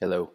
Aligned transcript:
Hello. 0.00 0.32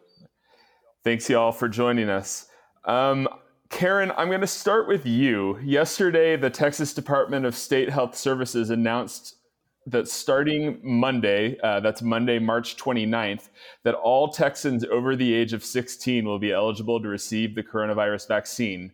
Thanks, 1.03 1.29
y'all, 1.29 1.51
for 1.51 1.67
joining 1.67 2.09
us. 2.09 2.47
Um, 2.85 3.27
Karen, 3.69 4.13
I'm 4.15 4.29
going 4.29 4.39
to 4.39 4.47
start 4.47 4.87
with 4.87 5.05
you. 5.05 5.59
Yesterday, 5.59 6.37
the 6.37 6.49
Texas 6.49 6.93
Department 6.93 7.45
of 7.45 7.57
State 7.57 7.89
Health 7.89 8.15
Services 8.15 8.69
announced 8.69 9.35
that 9.85 10.07
starting 10.07 10.79
Monday, 10.81 11.59
uh, 11.59 11.81
that's 11.81 12.01
Monday, 12.01 12.39
March 12.39 12.77
29th, 12.77 13.49
that 13.83 13.95
all 13.95 14.29
Texans 14.29 14.85
over 14.85 15.17
the 15.17 15.33
age 15.33 15.51
of 15.51 15.65
16 15.65 16.23
will 16.23 16.39
be 16.39 16.53
eligible 16.53 17.01
to 17.01 17.09
receive 17.09 17.53
the 17.53 17.63
coronavirus 17.63 18.29
vaccine. 18.29 18.93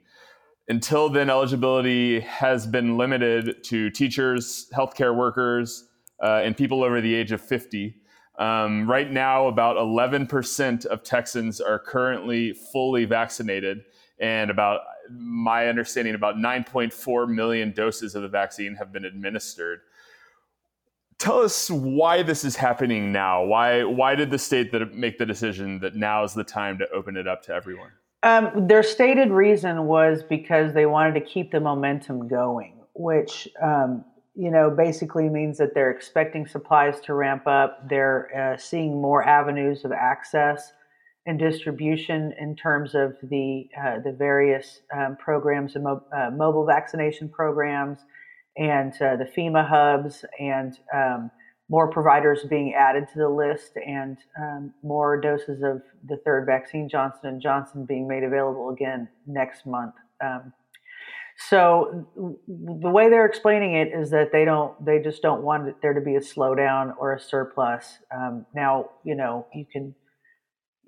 Until 0.68 1.10
then, 1.10 1.30
eligibility 1.30 2.22
has 2.22 2.66
been 2.66 2.98
limited 2.98 3.64
to 3.66 3.92
teachers, 3.92 4.68
healthcare 4.74 5.16
workers, 5.16 5.88
uh, 6.24 6.42
and 6.44 6.58
people 6.58 6.84
over 6.84 7.02
the 7.02 7.14
age 7.14 7.32
of 7.32 7.40
50. 7.40 7.99
Um, 8.40 8.90
right 8.90 9.12
now, 9.12 9.48
about 9.48 9.76
11% 9.76 10.86
of 10.86 11.04
Texans 11.04 11.60
are 11.60 11.78
currently 11.78 12.54
fully 12.54 13.04
vaccinated, 13.04 13.84
and 14.18 14.50
about 14.50 14.80
my 15.12 15.68
understanding, 15.68 16.16
about 16.16 16.38
9.4 16.38 17.30
million 17.30 17.74
doses 17.74 18.16
of 18.16 18.22
the 18.22 18.30
vaccine 18.30 18.76
have 18.76 18.94
been 18.94 19.04
administered. 19.04 19.82
Tell 21.18 21.40
us 21.40 21.70
why 21.70 22.24
this 22.24 22.46
is 22.46 22.56
happening 22.56 23.12
now. 23.12 23.44
Why 23.44 23.84
why 23.84 24.16
did 24.16 24.32
the 24.32 24.40
state 24.40 24.72
that 24.72 24.94
make 24.94 25.18
the 25.18 25.26
decision 25.26 25.78
that 25.80 25.96
now 25.96 26.24
is 26.24 26.34
the 26.34 26.46
time 26.46 26.78
to 26.78 26.90
open 26.92 27.18
it 27.18 27.28
up 27.28 27.44
to 27.44 27.54
everyone? 27.54 27.92
Um, 28.24 28.68
their 28.68 28.84
stated 28.84 29.30
reason 29.30 29.84
was 29.84 30.24
because 30.24 30.74
they 30.74 30.86
wanted 30.86 31.16
to 31.16 31.22
keep 31.22 31.52
the 31.52 31.60
momentum 31.60 32.30
going, 32.30 32.80
which 32.94 33.50
um, 33.62 34.06
you 34.40 34.50
know 34.50 34.70
basically 34.70 35.28
means 35.28 35.58
that 35.58 35.74
they're 35.74 35.92
expecting 35.92 36.48
supplies 36.48 37.02
to 37.02 37.14
ramp 37.14 37.46
up. 37.46 37.90
They're 37.90 38.54
uh, 38.54 38.58
seeing 38.58 39.02
more 39.02 39.28
avenues 39.28 39.84
of 39.84 39.92
access 39.92 40.72
and 41.26 41.38
distribution 41.38 42.34
in 42.40 42.56
terms 42.56 42.96
of 42.96 43.18
the 43.22 43.68
uh, 43.78 44.00
the 44.00 44.14
various 44.14 44.80
um, 44.96 45.18
programs 45.18 45.76
and 45.76 45.84
mo- 45.84 46.06
uh, 46.16 46.30
mobile 46.32 46.66
vaccination 46.66 47.28
programs 47.28 48.00
and 48.56 48.94
uh, 49.02 49.18
the 49.18 49.30
FEMA 49.38 49.68
hubs 49.68 50.24
and 50.40 50.80
um, 50.96 51.30
more 51.70 51.92
providers 51.92 52.46
being 52.50 52.74
added 52.74 53.08
to 53.12 53.20
the 53.20 53.30
list 53.30 53.74
and 53.86 54.18
um, 54.42 54.74
more 54.84 55.20
doses 55.20 55.62
of 55.64 55.82
the 56.08 56.18
third 56.26 56.46
vaccine, 56.46 56.88
Johnson 56.90 57.28
and 57.28 57.42
Johnson, 57.42 57.86
being 57.86 58.08
made 58.08 58.24
available 58.24 58.70
again 58.70 59.08
next 59.28 59.66
month. 59.66 59.96
Um, 60.24 60.54
so 61.48 62.06
the 62.48 62.90
way 62.90 63.10
they're 63.10 63.26
explaining 63.26 63.76
it 63.76 63.90
is 63.94 64.10
that 64.12 64.32
they 64.32 64.44
don't, 64.44 64.84
they 64.84 65.00
just 65.00 65.22
don't 65.22 65.42
want 65.42 65.82
there 65.82 65.94
to 65.94 66.02
be 66.02 66.16
a 66.16 66.20
slowdown 66.20 66.94
or 67.00 67.14
a 67.14 67.20
surplus. 67.20 68.00
Um, 68.14 68.46
now, 68.54 68.90
you 69.06 69.16
know, 69.16 69.48
you 69.54 69.66
can 69.72 69.96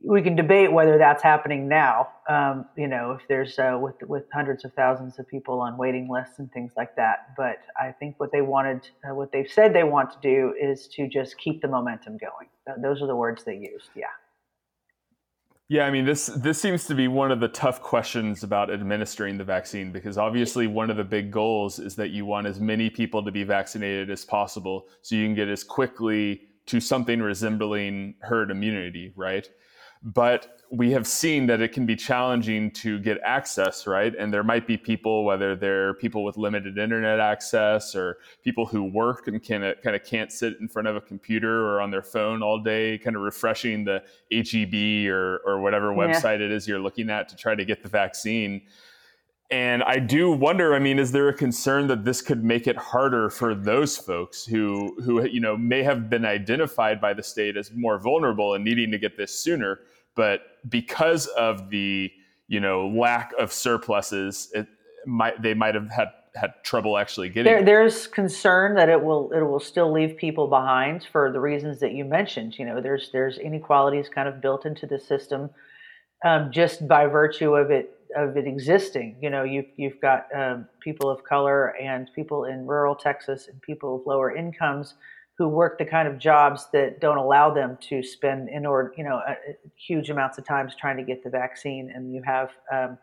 we 0.03 0.21
can 0.21 0.35
debate 0.35 0.71
whether 0.71 0.97
that's 0.97 1.21
happening 1.21 1.67
now. 1.67 2.07
Um, 2.27 2.65
you 2.75 2.87
know, 2.87 3.11
if 3.11 3.27
there's 3.27 3.57
uh, 3.59 3.77
with 3.79 3.95
with 4.07 4.23
hundreds 4.33 4.65
of 4.65 4.73
thousands 4.73 5.19
of 5.19 5.27
people 5.27 5.61
on 5.61 5.77
waiting 5.77 6.09
lists 6.09 6.39
and 6.39 6.51
things 6.51 6.73
like 6.75 6.95
that. 6.95 7.33
But 7.37 7.59
I 7.79 7.91
think 7.91 8.19
what 8.19 8.31
they 8.31 8.41
wanted, 8.41 8.89
uh, 9.07 9.13
what 9.13 9.31
they've 9.31 9.49
said 9.49 9.73
they 9.73 9.83
want 9.83 10.11
to 10.11 10.17
do, 10.21 10.53
is 10.59 10.87
to 10.95 11.07
just 11.07 11.37
keep 11.37 11.61
the 11.61 11.67
momentum 11.67 12.17
going. 12.17 12.49
Those 12.81 13.01
are 13.01 13.07
the 13.07 13.15
words 13.15 13.43
they 13.43 13.55
used. 13.55 13.89
Yeah. 13.95 14.07
Yeah, 15.71 15.85
I 15.85 15.89
mean 15.89 16.03
this 16.03 16.25
this 16.25 16.61
seems 16.61 16.85
to 16.87 16.95
be 16.95 17.07
one 17.07 17.31
of 17.31 17.39
the 17.39 17.47
tough 17.47 17.81
questions 17.81 18.43
about 18.43 18.69
administering 18.69 19.37
the 19.37 19.45
vaccine 19.45 19.93
because 19.93 20.17
obviously 20.17 20.67
one 20.67 20.89
of 20.89 20.97
the 20.97 21.05
big 21.05 21.31
goals 21.31 21.79
is 21.79 21.95
that 21.95 22.09
you 22.09 22.25
want 22.25 22.45
as 22.45 22.59
many 22.59 22.89
people 22.89 23.23
to 23.23 23.31
be 23.31 23.45
vaccinated 23.45 24.09
as 24.09 24.25
possible 24.25 24.87
so 25.01 25.15
you 25.15 25.25
can 25.25 25.33
get 25.33 25.47
as 25.47 25.63
quickly 25.63 26.41
to 26.65 26.81
something 26.81 27.21
resembling 27.21 28.15
herd 28.19 28.51
immunity, 28.51 29.13
right? 29.15 29.47
But 30.03 30.57
we 30.71 30.91
have 30.91 31.05
seen 31.05 31.47
that 31.47 31.59
it 31.61 31.73
can 31.73 31.85
be 31.85 31.95
challenging 31.97 32.71
to 32.71 32.97
get 32.99 33.19
access, 33.25 33.85
right? 33.85 34.15
And 34.17 34.33
there 34.33 34.41
might 34.43 34.65
be 34.65 34.77
people, 34.77 35.25
whether 35.25 35.53
they're 35.55 35.93
people 35.95 36.23
with 36.23 36.37
limited 36.37 36.77
internet 36.77 37.19
access 37.19 37.93
or 37.93 38.17
people 38.43 38.65
who 38.65 38.83
work 38.83 39.27
and 39.27 39.43
can 39.43 39.73
kind 39.83 39.95
of 39.95 40.03
can't 40.05 40.31
sit 40.31 40.59
in 40.61 40.69
front 40.69 40.87
of 40.87 40.95
a 40.95 41.01
computer 41.01 41.67
or 41.67 41.81
on 41.81 41.91
their 41.91 42.01
phone 42.01 42.41
all 42.41 42.57
day, 42.57 42.97
kind 42.99 43.15
of 43.17 43.21
refreshing 43.21 43.83
the 43.83 44.01
HEB 44.31 45.11
or 45.11 45.41
or 45.45 45.59
whatever 45.61 45.91
Yeah. 45.91 46.07
website 46.07 46.39
it 46.39 46.51
is 46.51 46.67
you're 46.67 46.79
looking 46.79 47.09
at 47.09 47.27
to 47.29 47.35
try 47.35 47.53
to 47.53 47.65
get 47.65 47.83
the 47.83 47.89
vaccine. 47.89 48.61
And 49.51 49.83
I 49.83 49.99
do 49.99 50.31
wonder. 50.31 50.73
I 50.73 50.79
mean, 50.79 50.97
is 50.97 51.11
there 51.11 51.27
a 51.27 51.33
concern 51.33 51.87
that 51.87 52.05
this 52.05 52.21
could 52.21 52.41
make 52.41 52.67
it 52.67 52.77
harder 52.77 53.29
for 53.29 53.53
those 53.53 53.97
folks 53.97 54.45
who, 54.45 54.95
who 55.03 55.27
you 55.27 55.41
know, 55.41 55.57
may 55.57 55.83
have 55.83 56.09
been 56.09 56.23
identified 56.23 57.01
by 57.01 57.13
the 57.13 57.21
state 57.21 57.57
as 57.57 57.69
more 57.75 57.99
vulnerable 57.99 58.53
and 58.53 58.63
needing 58.63 58.91
to 58.91 58.97
get 58.97 59.17
this 59.17 59.37
sooner, 59.37 59.81
but 60.15 60.41
because 60.69 61.27
of 61.27 61.69
the 61.69 62.09
you 62.47 62.61
know 62.61 62.87
lack 62.87 63.33
of 63.37 63.51
surpluses, 63.51 64.49
it 64.53 64.67
might 65.05 65.41
they 65.41 65.53
might 65.53 65.75
have 65.75 65.91
had 65.91 66.07
had 66.33 66.53
trouble 66.63 66.97
actually 66.97 67.27
getting. 67.27 67.43
There, 67.51 67.59
it. 67.59 67.65
there's 67.65 68.07
concern 68.07 68.75
that 68.75 68.87
it 68.87 69.03
will 69.03 69.31
it 69.33 69.41
will 69.41 69.59
still 69.59 69.91
leave 69.91 70.15
people 70.15 70.47
behind 70.47 71.05
for 71.11 71.29
the 71.29 71.41
reasons 71.41 71.81
that 71.81 71.91
you 71.91 72.05
mentioned. 72.05 72.57
You 72.57 72.65
know, 72.65 72.79
there's 72.79 73.09
there's 73.11 73.37
inequalities 73.37 74.07
kind 74.07 74.29
of 74.29 74.39
built 74.39 74.65
into 74.65 74.87
the 74.87 74.97
system 74.97 75.49
um, 76.23 76.51
just 76.51 76.87
by 76.87 77.05
virtue 77.05 77.55
of 77.55 77.71
it 77.71 77.97
of 78.15 78.37
it 78.37 78.47
existing. 78.47 79.17
You 79.21 79.29
know, 79.29 79.43
you've 79.43 79.67
you've 79.75 79.99
got 80.01 80.25
um, 80.35 80.67
people 80.79 81.09
of 81.09 81.23
color 81.23 81.75
and 81.77 82.09
people 82.15 82.45
in 82.45 82.65
rural 82.65 82.95
Texas 82.95 83.47
and 83.47 83.61
people 83.61 83.95
of 83.95 84.01
lower 84.05 84.35
incomes 84.35 84.95
who 85.37 85.47
work 85.47 85.77
the 85.77 85.85
kind 85.85 86.07
of 86.07 86.19
jobs 86.19 86.67
that 86.71 87.01
don't 87.01 87.17
allow 87.17 87.51
them 87.53 87.77
to 87.89 88.03
spend 88.03 88.49
in 88.49 88.65
or 88.65 88.93
you 88.97 89.03
know 89.03 89.21
uh, 89.27 89.35
huge 89.75 90.09
amounts 90.09 90.37
of 90.37 90.45
times 90.45 90.73
trying 90.79 90.97
to 90.97 91.03
get 91.03 91.23
the 91.23 91.29
vaccine, 91.29 91.91
and 91.93 92.13
you 92.13 92.21
have 92.25 92.49
um, 92.71 92.97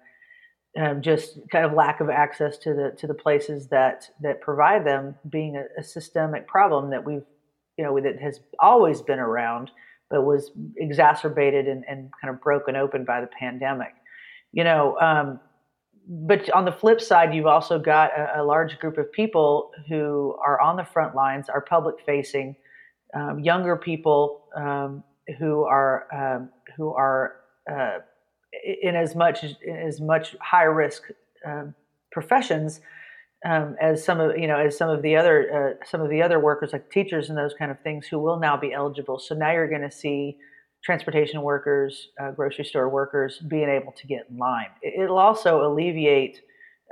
um, 0.79 1.03
just 1.03 1.39
kind 1.51 1.65
of 1.65 1.73
lack 1.73 2.01
of 2.01 2.11
access 2.11 2.59
to 2.59 2.75
the 2.75 2.95
to 2.99 3.07
the 3.07 3.15
places 3.15 3.69
that 3.69 4.11
that 4.21 4.41
provide 4.41 4.87
them 4.87 5.15
being 5.29 5.57
a, 5.57 5.81
a 5.81 5.83
systemic 5.83 6.47
problem 6.47 6.91
that 6.91 7.05
we've 7.05 7.25
you 7.77 7.85
know 7.85 7.99
that 8.01 8.21
has 8.21 8.41
always 8.61 9.01
been 9.01 9.19
around 9.19 9.71
but 10.11 10.23
was 10.23 10.53
exacerbated 10.77 11.67
and, 11.69 11.85
and 11.89 12.11
kind 12.21 12.35
of 12.35 12.41
broken 12.41 12.77
open 12.77 13.05
by 13.05 13.21
the 13.21 13.29
pandemic 13.39 13.95
you 14.59 14.65
know 14.65 14.99
um, 15.01 15.39
but 16.31 16.51
on 16.51 16.65
the 16.65 16.73
flip 16.73 17.01
side 17.01 17.33
you've 17.35 17.53
also 17.57 17.79
got 17.79 18.11
a, 18.19 18.41
a 18.41 18.43
large 18.43 18.79
group 18.81 18.99
of 18.99 19.11
people 19.13 19.71
who 19.89 20.37
are 20.45 20.61
on 20.61 20.77
the 20.77 20.85
front 20.85 21.15
lines 21.15 21.49
are 21.49 21.61
public 21.61 21.97
facing 22.05 22.57
um, 23.15 23.39
younger 23.39 23.77
people 23.77 24.45
um, 24.57 25.05
who 25.39 25.63
are 25.63 25.95
um, 26.13 26.51
who 26.77 26.93
are 26.93 27.37
uh, 27.73 27.99
in 28.83 28.97
as 28.97 29.15
much 29.15 29.45
as 29.89 30.01
much 30.01 30.37
high 30.41 30.65
risk 30.65 31.03
um, 31.47 31.75
professions 32.11 32.81
um, 33.45 33.77
as 33.81 34.05
some 34.05 34.19
of 34.19 34.37
you 34.37 34.49
know 34.49 34.59
as 34.59 34.77
some 34.77 34.91
of 34.91 35.03
the 35.03 35.15
other 35.15 35.37
uh, 35.81 35.87
some 35.87 36.01
of 36.01 36.11
the 36.11 36.21
other 36.21 36.41
workers 36.41 36.71
like 36.73 36.91
teachers 36.91 37.29
and 37.29 37.39
those 37.39 37.55
kind 37.59 37.71
of 37.71 37.79
things 37.81 38.07
who 38.07 38.19
will 38.19 38.41
now 38.41 38.57
be 38.57 38.73
eligible. 38.73 39.19
So 39.19 39.35
now 39.35 39.53
you're 39.53 39.69
going 39.69 39.89
to 39.89 39.97
see 40.05 40.39
transportation 40.83 41.43
workers, 41.43 42.09
uh, 42.21 42.31
grocery 42.31 42.65
store 42.65 42.89
workers 42.89 43.39
being 43.49 43.69
able 43.69 43.93
to 43.93 44.07
get 44.07 44.27
in 44.31 44.39
line. 44.39 44.69
It'll 44.83 45.19
also 45.19 45.67
alleviate 45.67 46.41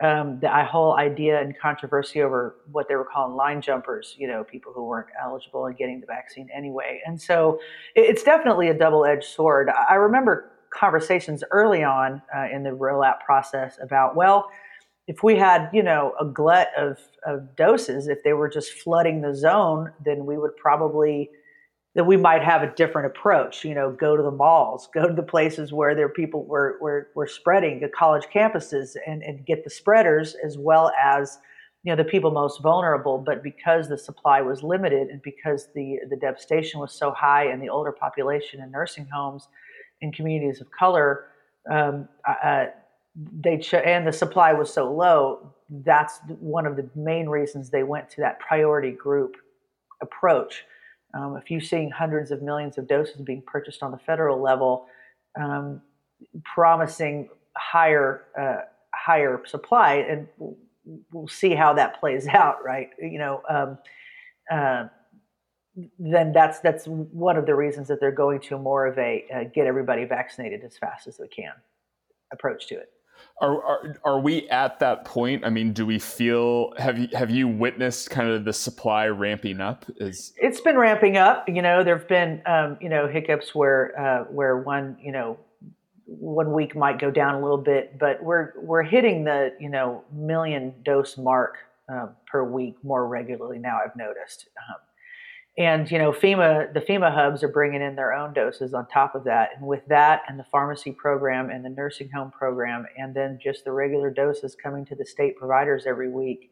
um, 0.02 0.38
the 0.40 0.50
whole 0.64 0.94
idea 0.96 1.40
and 1.40 1.58
controversy 1.58 2.20
over 2.20 2.56
what 2.70 2.88
they 2.88 2.96
were 2.96 3.04
calling 3.04 3.34
line 3.34 3.62
jumpers, 3.62 4.14
you 4.18 4.28
know, 4.28 4.44
people 4.44 4.72
who 4.74 4.84
weren't 4.84 5.08
eligible 5.22 5.66
and 5.66 5.76
getting 5.76 6.00
the 6.00 6.06
vaccine 6.06 6.48
anyway. 6.54 7.00
And 7.06 7.20
so 7.20 7.58
it's 7.94 8.22
definitely 8.22 8.68
a 8.68 8.74
double 8.74 9.06
edged 9.06 9.24
sword. 9.24 9.70
I 9.88 9.94
remember 9.94 10.52
conversations 10.70 11.42
early 11.50 11.82
on 11.82 12.20
uh, 12.36 12.46
in 12.52 12.62
the 12.62 12.70
rollout 12.70 13.20
process 13.20 13.78
about, 13.80 14.16
well, 14.16 14.50
if 15.06 15.22
we 15.22 15.36
had, 15.36 15.70
you 15.72 15.82
know, 15.82 16.12
a 16.20 16.24
glut 16.26 16.68
of, 16.76 16.98
of 17.24 17.56
doses, 17.56 18.08
if 18.08 18.22
they 18.24 18.34
were 18.34 18.50
just 18.50 18.72
flooding 18.72 19.22
the 19.22 19.34
zone, 19.34 19.92
then 20.04 20.26
we 20.26 20.36
would 20.36 20.54
probably 20.56 21.30
that 21.96 22.04
we 22.04 22.16
might 22.18 22.44
have 22.44 22.62
a 22.62 22.72
different 22.74 23.06
approach. 23.06 23.64
You 23.64 23.74
know, 23.74 23.90
go 23.90 24.16
to 24.16 24.22
the 24.22 24.30
malls, 24.30 24.88
go 24.92 25.08
to 25.08 25.14
the 25.14 25.22
places 25.22 25.72
where 25.72 25.94
there 25.94 26.10
people 26.10 26.44
were 26.44 26.76
were, 26.80 27.08
were 27.16 27.26
spreading 27.26 27.80
the 27.80 27.88
college 27.88 28.26
campuses, 28.32 28.96
and, 29.06 29.22
and 29.22 29.44
get 29.44 29.64
the 29.64 29.70
spreaders 29.70 30.36
as 30.44 30.58
well 30.58 30.92
as 31.02 31.38
you 31.82 31.90
know 31.90 31.96
the 31.96 32.08
people 32.08 32.30
most 32.30 32.62
vulnerable. 32.62 33.16
But 33.18 33.42
because 33.42 33.88
the 33.88 33.96
supply 33.96 34.42
was 34.42 34.62
limited, 34.62 35.08
and 35.08 35.22
because 35.22 35.68
the 35.74 35.98
the 36.10 36.16
devastation 36.16 36.80
was 36.80 36.92
so 36.92 37.12
high 37.12 37.46
and 37.46 37.62
the 37.62 37.70
older 37.70 37.92
population 37.92 38.60
in 38.60 38.70
nursing 38.70 39.08
homes, 39.12 39.48
in 40.02 40.12
communities 40.12 40.60
of 40.60 40.70
color, 40.70 41.28
um, 41.70 42.08
uh, 42.28 42.66
they 43.40 43.56
ch- 43.56 43.72
and 43.72 44.06
the 44.06 44.12
supply 44.12 44.52
was 44.52 44.70
so 44.70 44.92
low. 44.92 45.50
That's 45.70 46.20
one 46.40 46.66
of 46.66 46.76
the 46.76 46.90
main 46.94 47.26
reasons 47.26 47.70
they 47.70 47.84
went 47.84 48.10
to 48.10 48.20
that 48.20 48.38
priority 48.38 48.90
group 48.90 49.36
approach 50.02 50.62
um, 51.16 51.36
if 51.36 51.50
you're 51.50 51.60
seeing 51.60 51.90
hundreds 51.90 52.30
of 52.30 52.42
millions 52.42 52.78
of 52.78 52.86
doses 52.86 53.20
being 53.22 53.42
purchased 53.46 53.82
on 53.82 53.90
the 53.90 53.98
federal 53.98 54.40
level, 54.40 54.86
um, 55.40 55.80
promising 56.44 57.28
higher 57.56 58.24
uh, 58.38 58.68
higher 58.94 59.40
supply, 59.46 59.94
and 59.94 60.28
we'll 61.12 61.28
see 61.28 61.54
how 61.54 61.72
that 61.74 61.98
plays 62.00 62.26
out, 62.42 62.64
right? 62.64 62.90
You 63.00 63.18
know, 63.18 63.42
um, 63.48 63.78
uh, 64.50 64.88
then 65.98 66.32
that's 66.32 66.60
that's 66.60 66.86
one 66.86 67.36
of 67.36 67.46
the 67.46 67.54
reasons 67.54 67.88
that 67.88 68.00
they're 68.00 68.12
going 68.12 68.40
to 68.40 68.58
more 68.58 68.86
of 68.86 68.98
a 68.98 69.24
uh, 69.34 69.44
get 69.54 69.66
everybody 69.66 70.04
vaccinated 70.04 70.64
as 70.64 70.76
fast 70.76 71.06
as 71.06 71.16
they 71.16 71.28
can 71.28 71.52
approach 72.32 72.66
to 72.68 72.74
it. 72.74 72.90
Are, 73.40 73.62
are, 73.62 73.96
are 74.04 74.20
we 74.20 74.48
at 74.48 74.78
that 74.80 75.04
point? 75.04 75.44
I 75.44 75.50
mean, 75.50 75.72
do 75.72 75.84
we 75.84 75.98
feel 75.98 76.72
have 76.78 76.98
you 76.98 77.08
have 77.12 77.30
you 77.30 77.48
witnessed 77.48 78.08
kind 78.10 78.30
of 78.30 78.44
the 78.44 78.52
supply 78.52 79.08
ramping 79.08 79.60
up? 79.60 79.84
Is 79.96 80.32
it's 80.36 80.60
been 80.60 80.78
ramping 80.78 81.16
up. 81.18 81.46
You 81.48 81.60
know, 81.60 81.84
there've 81.84 82.08
been 82.08 82.40
um, 82.46 82.78
you 82.80 82.88
know 82.88 83.06
hiccups 83.06 83.54
where 83.54 83.98
uh, 83.98 84.24
where 84.32 84.58
one 84.58 84.96
you 85.02 85.12
know 85.12 85.38
one 86.06 86.52
week 86.52 86.74
might 86.74 86.98
go 86.98 87.10
down 87.10 87.34
a 87.34 87.42
little 87.42 87.58
bit, 87.58 87.98
but 87.98 88.22
we're 88.22 88.52
we're 88.56 88.82
hitting 88.82 89.24
the 89.24 89.52
you 89.60 89.68
know 89.68 90.02
million 90.12 90.74
dose 90.82 91.18
mark 91.18 91.58
uh, 91.92 92.06
per 92.26 92.42
week 92.42 92.76
more 92.82 93.06
regularly 93.06 93.58
now. 93.58 93.78
I've 93.84 93.96
noticed. 93.96 94.48
Um, 94.70 94.76
and 95.58 95.90
you 95.90 95.98
know 95.98 96.12
fema 96.12 96.72
the 96.74 96.80
fema 96.80 97.12
hubs 97.12 97.42
are 97.42 97.48
bringing 97.48 97.80
in 97.80 97.96
their 97.96 98.12
own 98.12 98.32
doses 98.34 98.74
on 98.74 98.86
top 98.88 99.14
of 99.14 99.24
that. 99.24 99.50
And 99.56 99.66
with 99.66 99.84
that 99.88 100.22
and 100.28 100.38
the 100.38 100.44
pharmacy 100.44 100.92
program 100.92 101.50
and 101.50 101.64
the 101.64 101.70
nursing 101.70 102.10
home 102.10 102.30
program 102.30 102.86
and 102.98 103.14
then 103.14 103.38
just 103.42 103.64
the 103.64 103.72
regular 103.72 104.10
doses 104.10 104.54
coming 104.54 104.84
to 104.86 104.94
the 104.94 105.04
state 105.04 105.36
providers 105.36 105.84
every 105.86 106.10
week 106.10 106.50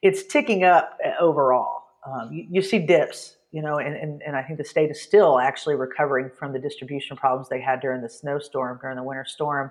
it's 0.00 0.24
ticking 0.24 0.64
up 0.64 0.96
uh, 1.04 1.10
overall. 1.20 1.82
Um, 2.06 2.32
you, 2.32 2.46
you, 2.50 2.62
see 2.62 2.78
dips 2.78 3.36
you 3.50 3.60
know 3.60 3.78
and, 3.78 3.96
and, 3.96 4.22
and 4.22 4.36
i 4.36 4.42
think 4.42 4.58
the 4.58 4.64
state 4.64 4.90
is 4.90 5.02
still 5.02 5.38
actually 5.38 5.74
recovering 5.74 6.30
from 6.38 6.52
the 6.52 6.58
distribution 6.58 7.16
problems 7.16 7.48
they 7.48 7.60
had 7.60 7.80
during 7.80 8.00
the 8.00 8.08
snowstorm 8.08 8.78
during 8.80 8.96
the 8.96 9.02
winter 9.02 9.26
storm. 9.26 9.70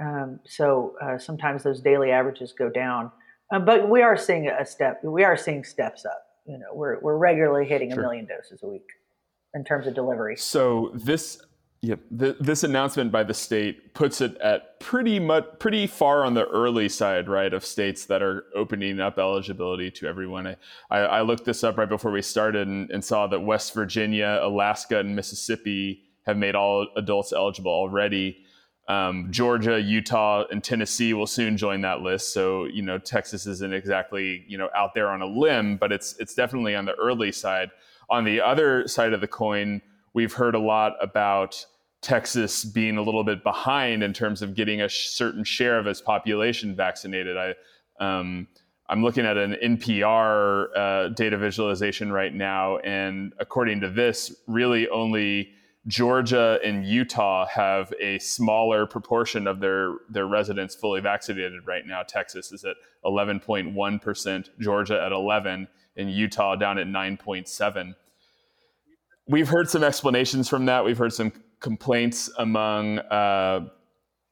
Um, 0.00 0.38
so 0.46 0.94
uh, 1.02 1.18
sometimes 1.18 1.64
those 1.64 1.80
daily 1.80 2.12
averages 2.12 2.52
go 2.52 2.70
down. 2.70 3.10
Uh, 3.52 3.58
but 3.58 3.88
we 3.88 4.00
are 4.02 4.16
seeing 4.16 4.48
a 4.48 4.64
step 4.64 5.02
we 5.02 5.24
are 5.24 5.36
seeing 5.36 5.64
steps 5.64 6.06
up 6.06 6.27
you 6.48 6.58
know, 6.58 6.74
we're 6.74 6.98
we're 7.00 7.16
regularly 7.16 7.66
hitting 7.66 7.90
sure. 7.90 8.00
a 8.00 8.02
million 8.02 8.26
doses 8.26 8.62
a 8.62 8.66
week 8.66 8.86
in 9.54 9.64
terms 9.64 9.86
of 9.86 9.94
delivery. 9.94 10.36
So 10.36 10.90
this 10.94 11.40
Yep. 11.80 12.00
The, 12.10 12.36
this 12.40 12.64
announcement 12.64 13.12
by 13.12 13.22
the 13.22 13.34
state 13.34 13.94
puts 13.94 14.20
it 14.20 14.36
at 14.38 14.80
pretty 14.80 15.20
much 15.20 15.44
pretty 15.60 15.86
far 15.86 16.24
on 16.24 16.34
the 16.34 16.44
early 16.48 16.88
side, 16.88 17.28
right, 17.28 17.54
of 17.54 17.64
states 17.64 18.04
that 18.06 18.20
are 18.20 18.46
opening 18.56 18.98
up 18.98 19.16
eligibility 19.16 19.88
to 19.92 20.08
everyone. 20.08 20.56
I, 20.90 20.98
I 20.98 21.22
looked 21.22 21.44
this 21.44 21.62
up 21.62 21.78
right 21.78 21.88
before 21.88 22.10
we 22.10 22.20
started 22.22 22.66
and, 22.66 22.90
and, 22.90 23.04
saw 23.04 23.28
that 23.28 23.40
West 23.40 23.74
Virginia, 23.74 24.40
Alaska, 24.42 24.98
and 24.98 25.14
Mississippi 25.14 26.02
have 26.26 26.36
made 26.36 26.56
all 26.56 26.88
adults 26.96 27.32
eligible 27.32 27.70
already. 27.70 28.44
Um, 28.88 29.28
Georgia, 29.30 29.78
Utah, 29.78 30.44
and 30.50 30.64
Tennessee 30.64 31.12
will 31.12 31.26
soon 31.26 31.58
join 31.58 31.82
that 31.82 32.00
list. 32.00 32.32
So 32.32 32.64
you 32.64 32.82
know 32.82 32.98
Texas 32.98 33.46
isn't 33.46 33.74
exactly 33.74 34.44
you 34.48 34.56
know 34.56 34.70
out 34.74 34.94
there 34.94 35.10
on 35.10 35.22
a 35.22 35.26
limb, 35.26 35.76
but 35.76 35.92
it's 35.92 36.16
it's 36.18 36.34
definitely 36.34 36.74
on 36.74 36.86
the 36.86 36.94
early 36.94 37.30
side. 37.30 37.70
On 38.10 38.24
the 38.24 38.40
other 38.40 38.88
side 38.88 39.12
of 39.12 39.20
the 39.20 39.28
coin, 39.28 39.82
we've 40.14 40.32
heard 40.32 40.54
a 40.54 40.58
lot 40.58 40.94
about 41.02 41.66
Texas 42.00 42.64
being 42.64 42.96
a 42.96 43.02
little 43.02 43.24
bit 43.24 43.42
behind 43.42 44.02
in 44.02 44.12
terms 44.14 44.40
of 44.40 44.54
getting 44.54 44.80
a 44.80 44.88
certain 44.88 45.44
share 45.44 45.78
of 45.78 45.86
its 45.86 46.00
population 46.00 46.74
vaccinated. 46.74 47.36
I 47.36 47.54
um, 48.00 48.48
I'm 48.88 49.02
looking 49.02 49.26
at 49.26 49.36
an 49.36 49.56
NPR 49.62 50.66
uh, 50.74 51.08
data 51.10 51.36
visualization 51.36 52.10
right 52.10 52.32
now, 52.32 52.78
and 52.78 53.34
according 53.38 53.80
to 53.82 53.90
this, 53.90 54.34
really 54.46 54.88
only 54.88 55.50
Georgia 55.86 56.58
and 56.64 56.84
Utah 56.84 57.46
have 57.46 57.92
a 58.00 58.18
smaller 58.18 58.86
proportion 58.86 59.46
of 59.46 59.60
their, 59.60 59.94
their 60.10 60.26
residents 60.26 60.74
fully 60.74 61.00
vaccinated 61.00 61.66
right 61.66 61.86
now. 61.86 62.02
Texas 62.02 62.52
is 62.52 62.64
at 62.64 62.76
11.1%, 63.04 64.48
Georgia 64.58 65.02
at 65.02 65.12
11, 65.12 65.68
and 65.96 66.12
Utah 66.12 66.56
down 66.56 66.78
at 66.78 66.86
9.7. 66.86 67.94
We've 69.28 69.48
heard 69.48 69.68
some 69.70 69.84
explanations 69.84 70.48
from 70.48 70.66
that. 70.66 70.84
We've 70.84 70.98
heard 70.98 71.12
some 71.12 71.32
complaints 71.60 72.30
among 72.38 72.98
uh, 72.98 73.68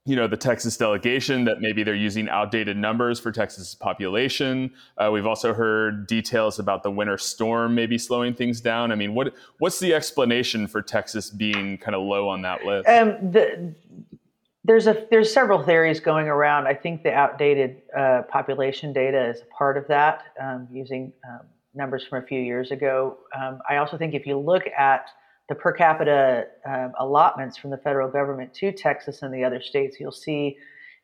you 0.07 0.15
know 0.15 0.29
the 0.29 0.37
Texas 0.37 0.77
delegation 0.77 1.45
that 1.45 1.61
maybe 1.61 1.83
they're 1.83 1.95
using 1.95 2.29
outdated 2.29 2.77
numbers 2.77 3.19
for 3.19 3.33
Texas 3.33 3.75
population. 3.75 4.71
Uh, 4.97 5.11
we've 5.13 5.27
also 5.27 5.53
heard 5.53 6.07
details 6.07 6.61
about 6.61 6.85
the 6.85 6.91
winter 6.91 7.19
storm 7.19 7.75
maybe 7.75 7.99
slowing 7.99 8.33
things 8.33 8.61
down. 8.61 8.93
I 8.93 8.95
mean, 8.95 9.15
what 9.15 9.35
what's 9.59 9.81
the 9.81 9.93
explanation 9.93 10.69
for 10.69 10.81
Texas 10.81 11.29
being 11.29 11.77
kind 11.79 11.97
of 11.97 12.03
low 12.03 12.29
on 12.29 12.43
that 12.43 12.65
list? 12.65 12.89
Um, 12.89 13.33
the, 13.33 13.75
there's 14.65 14.87
a 14.87 15.07
there's 15.11 15.33
several 15.33 15.63
theories 15.63 15.99
going 15.99 16.29
around. 16.29 16.69
I 16.69 16.75
think 16.75 17.03
the 17.03 17.13
outdated 17.13 17.83
uh, 17.97 18.23
population 18.29 18.93
data 18.93 19.29
is 19.29 19.41
a 19.41 19.47
part 19.47 19.77
of 19.77 19.89
that, 19.89 20.23
um, 20.41 20.69
using 20.71 21.13
um, 21.29 21.47
numbers 21.75 22.05
from 22.05 22.23
a 22.23 22.27
few 22.27 22.41
years 22.41 22.71
ago. 22.71 23.19
Um, 23.37 23.61
I 23.69 23.79
also 23.79 23.99
think 23.99 24.15
if 24.15 24.25
you 24.25 24.39
look 24.39 24.65
at 24.69 25.09
the 25.49 25.55
per 25.55 25.73
capita 25.73 26.47
uh, 26.69 26.89
allotments 26.99 27.57
from 27.57 27.71
the 27.71 27.77
federal 27.79 28.09
government 28.09 28.53
to 28.55 28.73
Texas 28.73 29.23
and 29.23 29.33
the 29.33 29.45
other 29.45 29.61
states, 29.61 29.99
you'll 30.01 30.11
see 30.13 30.57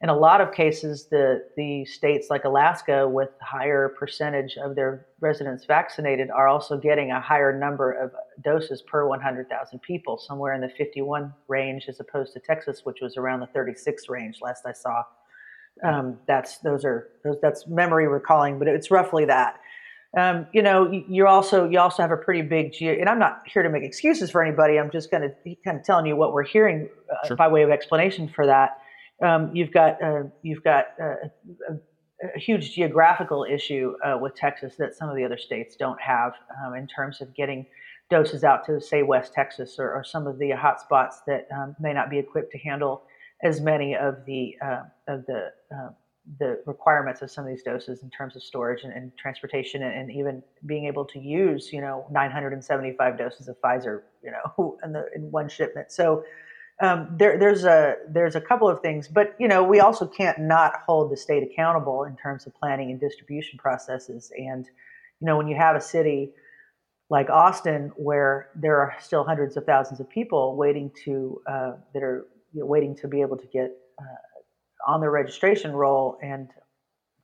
in 0.03 0.09
a 0.09 0.17
lot 0.17 0.41
of 0.41 0.53
cases 0.53 1.07
the 1.07 1.45
the 1.57 1.85
states 1.85 2.27
like 2.29 2.45
Alaska 2.45 3.09
with 3.09 3.31
higher 3.41 3.89
percentage 3.89 4.57
of 4.57 4.75
their 4.75 5.07
residents 5.21 5.65
vaccinated 5.65 6.29
are 6.31 6.49
also 6.49 6.77
getting 6.77 7.13
a 7.13 7.21
higher 7.21 7.57
number 7.57 7.93
of 7.93 8.11
doses 8.43 8.83
per 8.83 9.07
100,000 9.07 9.81
people, 9.81 10.19
somewhere 10.19 10.55
in 10.55 10.61
the 10.61 10.69
51 10.69 11.33
range 11.47 11.85
as 11.89 12.01
opposed 12.01 12.33
to 12.33 12.41
Texas, 12.41 12.81
which 12.85 13.01
was 13.01 13.17
around 13.17 13.41
the 13.41 13.47
36 13.47 14.09
range 14.09 14.39
last 14.43 14.67
I 14.67 14.73
saw. 14.73 15.05
Um, 15.85 16.19
that's 16.27 16.59
those 16.59 16.85
are 16.85 17.09
those, 17.23 17.37
that's 17.41 17.69
memory 17.69 18.09
recalling, 18.09 18.59
but 18.59 18.67
it's 18.67 18.91
roughly 18.91 19.25
that. 19.27 19.61
Um, 20.17 20.47
you 20.53 20.61
know, 20.61 20.91
you 20.91 21.27
also 21.27 21.69
you 21.69 21.79
also 21.79 22.03
have 22.03 22.11
a 22.11 22.19
pretty 22.19 22.43
big 22.43 22.73
geo, 22.73 22.93
and 22.93 23.09
I'm 23.09 23.19
not 23.19 23.43
here 23.47 23.63
to 23.63 23.71
make 23.71 23.83
excuses 23.83 24.31
for 24.31 24.43
anybody. 24.43 24.79
I'm 24.79 24.91
just 24.91 25.11
kind 25.11 25.25
of 25.25 25.33
kind 25.65 25.79
of 25.79 25.85
telling 25.85 26.05
you 26.07 26.17
what 26.17 26.35
we're 26.35 26.45
hearing 26.45 26.89
uh, 27.11 27.29
sure. 27.29 27.37
by 27.37 27.49
way 27.49 27.63
of 27.63 27.71
explanation 27.71 28.29
for 28.29 28.47
that. 28.47 28.79
Um, 29.23 29.51
you've 29.55 29.73
got 29.73 30.03
uh, 30.03 30.25
you've 30.43 30.63
got 30.63 30.87
uh, 31.01 31.29
a, 31.71 31.75
a, 32.35 32.39
huge 32.39 32.75
geographical 32.75 33.47
issue 33.51 33.95
uh, 34.05 34.19
with 34.21 34.35
Texas 34.35 34.75
that 34.79 34.95
some 34.95 35.09
of 35.09 35.17
the 35.17 35.25
other 35.25 35.39
states 35.39 35.77
don't 35.77 36.01
have 36.01 36.35
um, 36.63 36.75
in 36.75 36.87
terms 36.87 37.23
of 37.23 37.35
getting 37.35 37.65
doses 38.11 38.45
out 38.45 38.67
to 38.67 38.81
say 38.81 39.03
West 39.03 39.33
Texas 39.33 39.77
or, 39.79 39.95
or 39.95 40.05
some 40.05 40.27
of 40.27 40.39
the 40.39 40.51
hotspots 40.51 41.15
that 41.27 41.47
um, 41.57 41.75
may 41.81 41.95
not 41.95 42.11
be 42.11 42.19
equipped 42.19 42.53
to 42.53 42.59
handle 42.59 43.05
as 43.43 43.61
many 43.61 43.97
of 43.97 44.25
the 44.27 44.55
uh, 44.63 44.83
of 45.09 45.25
the 45.27 45.53
uh, 45.75 45.89
the 46.39 46.63
requirements 46.67 47.21
of 47.23 47.31
some 47.31 47.45
of 47.45 47.51
these 47.51 47.63
doses 47.63 48.03
in 48.03 48.11
terms 48.11 48.37
of 48.37 48.43
storage 48.43 48.85
and, 48.85 48.93
and 48.93 49.11
transportation 49.17 49.83
and, 49.83 49.93
and, 49.93 50.11
even 50.13 50.43
being 50.67 50.87
able 50.87 51.05
to 51.05 51.19
use 51.19 51.73
you 51.73 51.81
know 51.81 52.07
975 52.11 53.19
doses 53.19 53.49
of 53.49 53.57
Pfizer 53.61 54.03
you 54.23 54.31
know 54.31 54.79
in, 54.85 54.93
the, 54.93 55.07
in 55.15 55.31
one 55.31 55.49
shipment. 55.49 55.91
So 55.91 56.25
um, 56.81 57.09
there, 57.19 57.39
there's 57.39 57.65
a 57.65 57.97
there's 58.09 58.37
a 58.37 58.41
couple 58.41 58.69
of 58.69 58.81
things 58.81 59.09
but 59.09 59.35
you 59.39 59.49
know 59.49 59.65
we 59.65 59.81
also 59.81 60.07
can't 60.07 60.39
not 60.39 60.75
hold 60.87 61.11
the 61.11 61.17
state 61.17 61.43
accountable 61.43 62.05
in 62.05 62.17
terms 62.17 62.47
of 62.47 62.55
planning 62.55 62.91
and 62.91 63.01
distribution 63.01 63.59
processes. 63.59 64.33
And 64.37 64.67
you 65.21 65.27
know 65.27 65.37
when 65.37 65.49
you 65.49 65.57
have 65.57 65.77
a 65.77 65.81
city 65.81 66.33
like 67.13 67.29
Austin, 67.29 67.93
where 67.97 68.49
there 68.55 68.81
are 68.81 68.95
still 68.99 69.23
hundreds 69.23 69.59
of 69.59 69.67
thousands 69.67 70.01
of 70.01 70.09
people 70.09 70.57
waiting 70.57 70.91
to 71.05 71.43
uh, 71.47 71.73
that 71.93 72.03
are 72.03 72.27
you 72.55 72.61
know, 72.61 72.67
waiting 72.67 72.97
to 72.97 73.07
be 73.07 73.21
able 73.21 73.37
to 73.37 73.47
get 73.49 73.71
uh, 74.01 74.32
on 74.87 75.01
their 75.01 75.11
registration 75.11 75.73
roll 75.73 76.19
and 76.23 76.49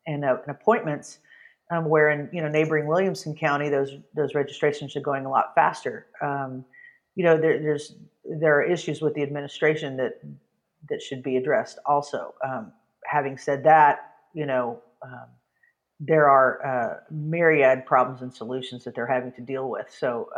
and, 0.06 0.24
uh, 0.24 0.36
and 0.46 0.56
appointments. 0.56 1.18
Um, 1.70 1.84
where 1.84 2.08
in 2.08 2.30
you 2.32 2.40
know 2.40 2.48
neighboring 2.48 2.86
Williamson 2.86 3.34
County, 3.34 3.68
those 3.68 3.96
those 4.14 4.34
registrations 4.34 4.96
are 4.96 5.00
going 5.00 5.26
a 5.26 5.30
lot 5.30 5.54
faster. 5.54 6.06
Um, 6.22 6.64
you 7.14 7.24
know, 7.24 7.36
there, 7.36 7.60
there's 7.60 7.96
there 8.24 8.56
are 8.58 8.62
issues 8.62 9.02
with 9.02 9.12
the 9.14 9.22
administration 9.22 9.96
that 9.98 10.20
that 10.88 11.02
should 11.02 11.22
be 11.22 11.36
addressed. 11.36 11.78
Also, 11.84 12.34
um, 12.46 12.72
having 13.04 13.36
said 13.36 13.64
that, 13.64 14.14
you 14.32 14.46
know, 14.46 14.80
um, 15.02 15.26
there 16.00 16.28
are 16.28 16.64
uh, 16.64 17.00
myriad 17.10 17.84
problems 17.84 18.22
and 18.22 18.32
solutions 18.32 18.84
that 18.84 18.94
they're 18.94 19.06
having 19.06 19.32
to 19.32 19.40
deal 19.40 19.68
with. 19.68 19.86
So, 19.90 20.28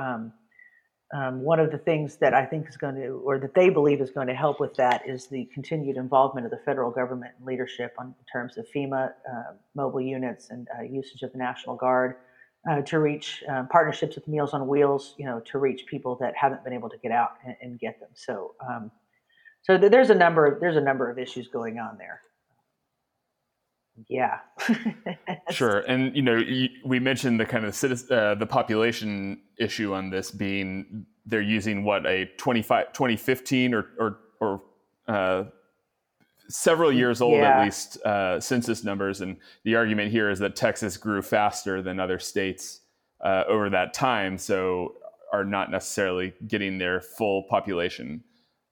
um, 1.13 1.23
um, 1.23 1.41
one 1.43 1.61
of 1.61 1.71
the 1.71 1.79
things 1.79 2.17
that 2.17 2.35
I 2.35 2.45
think 2.45 2.69
is 2.69 2.77
going 2.77 2.95
to, 2.97 3.23
or 3.25 3.39
that 3.39 3.55
they 3.55 3.71
believe 3.71 4.01
is 4.01 4.11
going 4.11 4.27
to 4.29 4.35
help 4.35 4.61
with 4.61 4.75
that, 4.75 5.03
is 5.09 5.27
the 5.27 5.49
continued 5.53 5.97
involvement 5.97 6.45
of 6.45 6.51
the 6.51 6.61
federal 6.65 6.91
government 6.91 7.33
and 7.39 7.47
leadership 7.47 7.95
on, 7.99 8.07
in 8.07 8.25
terms 8.33 8.57
of 8.59 8.67
FEMA 8.75 9.11
uh, 9.31 9.53
mobile 9.75 10.01
units 10.01 10.51
and 10.51 10.69
uh, 10.79 10.83
usage 10.83 11.23
of 11.23 11.33
the 11.33 11.39
National 11.39 11.77
Guard 11.77 12.17
uh, 12.71 12.83
to 12.83 12.99
reach 12.99 13.43
uh, 13.51 13.65
partnerships 13.71 14.17
with 14.17 14.29
Meals 14.29 14.53
on 14.53 14.67
Wheels, 14.67 15.15
you 15.19 15.27
know, 15.27 15.41
to 15.41 15.59
reach 15.59 15.87
people 15.87 16.17
that 16.21 16.35
haven't 16.37 16.63
been 16.65 16.73
able 16.73 16.91
to 16.91 16.99
get 16.99 17.13
out 17.13 17.31
and, 17.45 17.57
and 17.63 17.81
get 17.81 17.99
them. 18.01 18.11
So, 18.15 18.55
um, 18.69 18.91
so 19.63 19.79
th- 19.79 19.91
there's 19.91 20.11
a 20.11 20.15
number 20.15 20.47
of 20.47 20.61
there's 20.61 20.77
a 20.77 20.81
number 20.81 21.11
of 21.11 21.19
issues 21.19 21.49
going 21.49 21.79
on 21.79 21.97
there 21.99 22.23
yeah 24.09 24.39
sure 25.51 25.81
and 25.81 26.15
you 26.17 26.23
know 26.23 26.41
we 26.85 26.99
mentioned 26.99 27.39
the 27.39 27.45
kind 27.45 27.65
of 27.65 27.75
citizen, 27.75 28.17
uh, 28.17 28.35
the 28.35 28.47
population 28.47 29.41
issue 29.59 29.93
on 29.93 30.11
this 30.11 30.31
being 30.31 31.05
they're 31.27 31.41
using 31.41 31.85
what 31.85 32.07
a 32.07 32.27
25 32.39 32.93
2015 32.93 33.75
or 33.75 33.87
or, 33.99 34.19
or 34.41 34.63
uh, 35.09 35.45
several 36.49 36.91
years 36.93 37.21
old 37.21 37.35
yeah. 37.35 37.59
at 37.59 37.65
least 37.65 38.01
uh, 38.05 38.41
census 38.41 38.85
numbers 38.85 39.21
and 39.21 39.37
the 39.65 39.75
argument 39.75 40.11
here 40.11 40.31
is 40.31 40.39
that 40.39 40.57
texas 40.57 40.97
grew 40.97 41.21
faster 41.21 41.83
than 41.83 42.01
other 42.01 42.19
states 42.19 42.81
uh, 43.23 43.45
over 43.49 43.69
that 43.69 43.93
time 43.93 44.39
so 44.39 44.95
are 45.33 45.45
not 45.45 45.71
necessarily 45.71 46.33
getting 46.49 46.79
their 46.79 47.01
full 47.01 47.45
population 47.45 48.23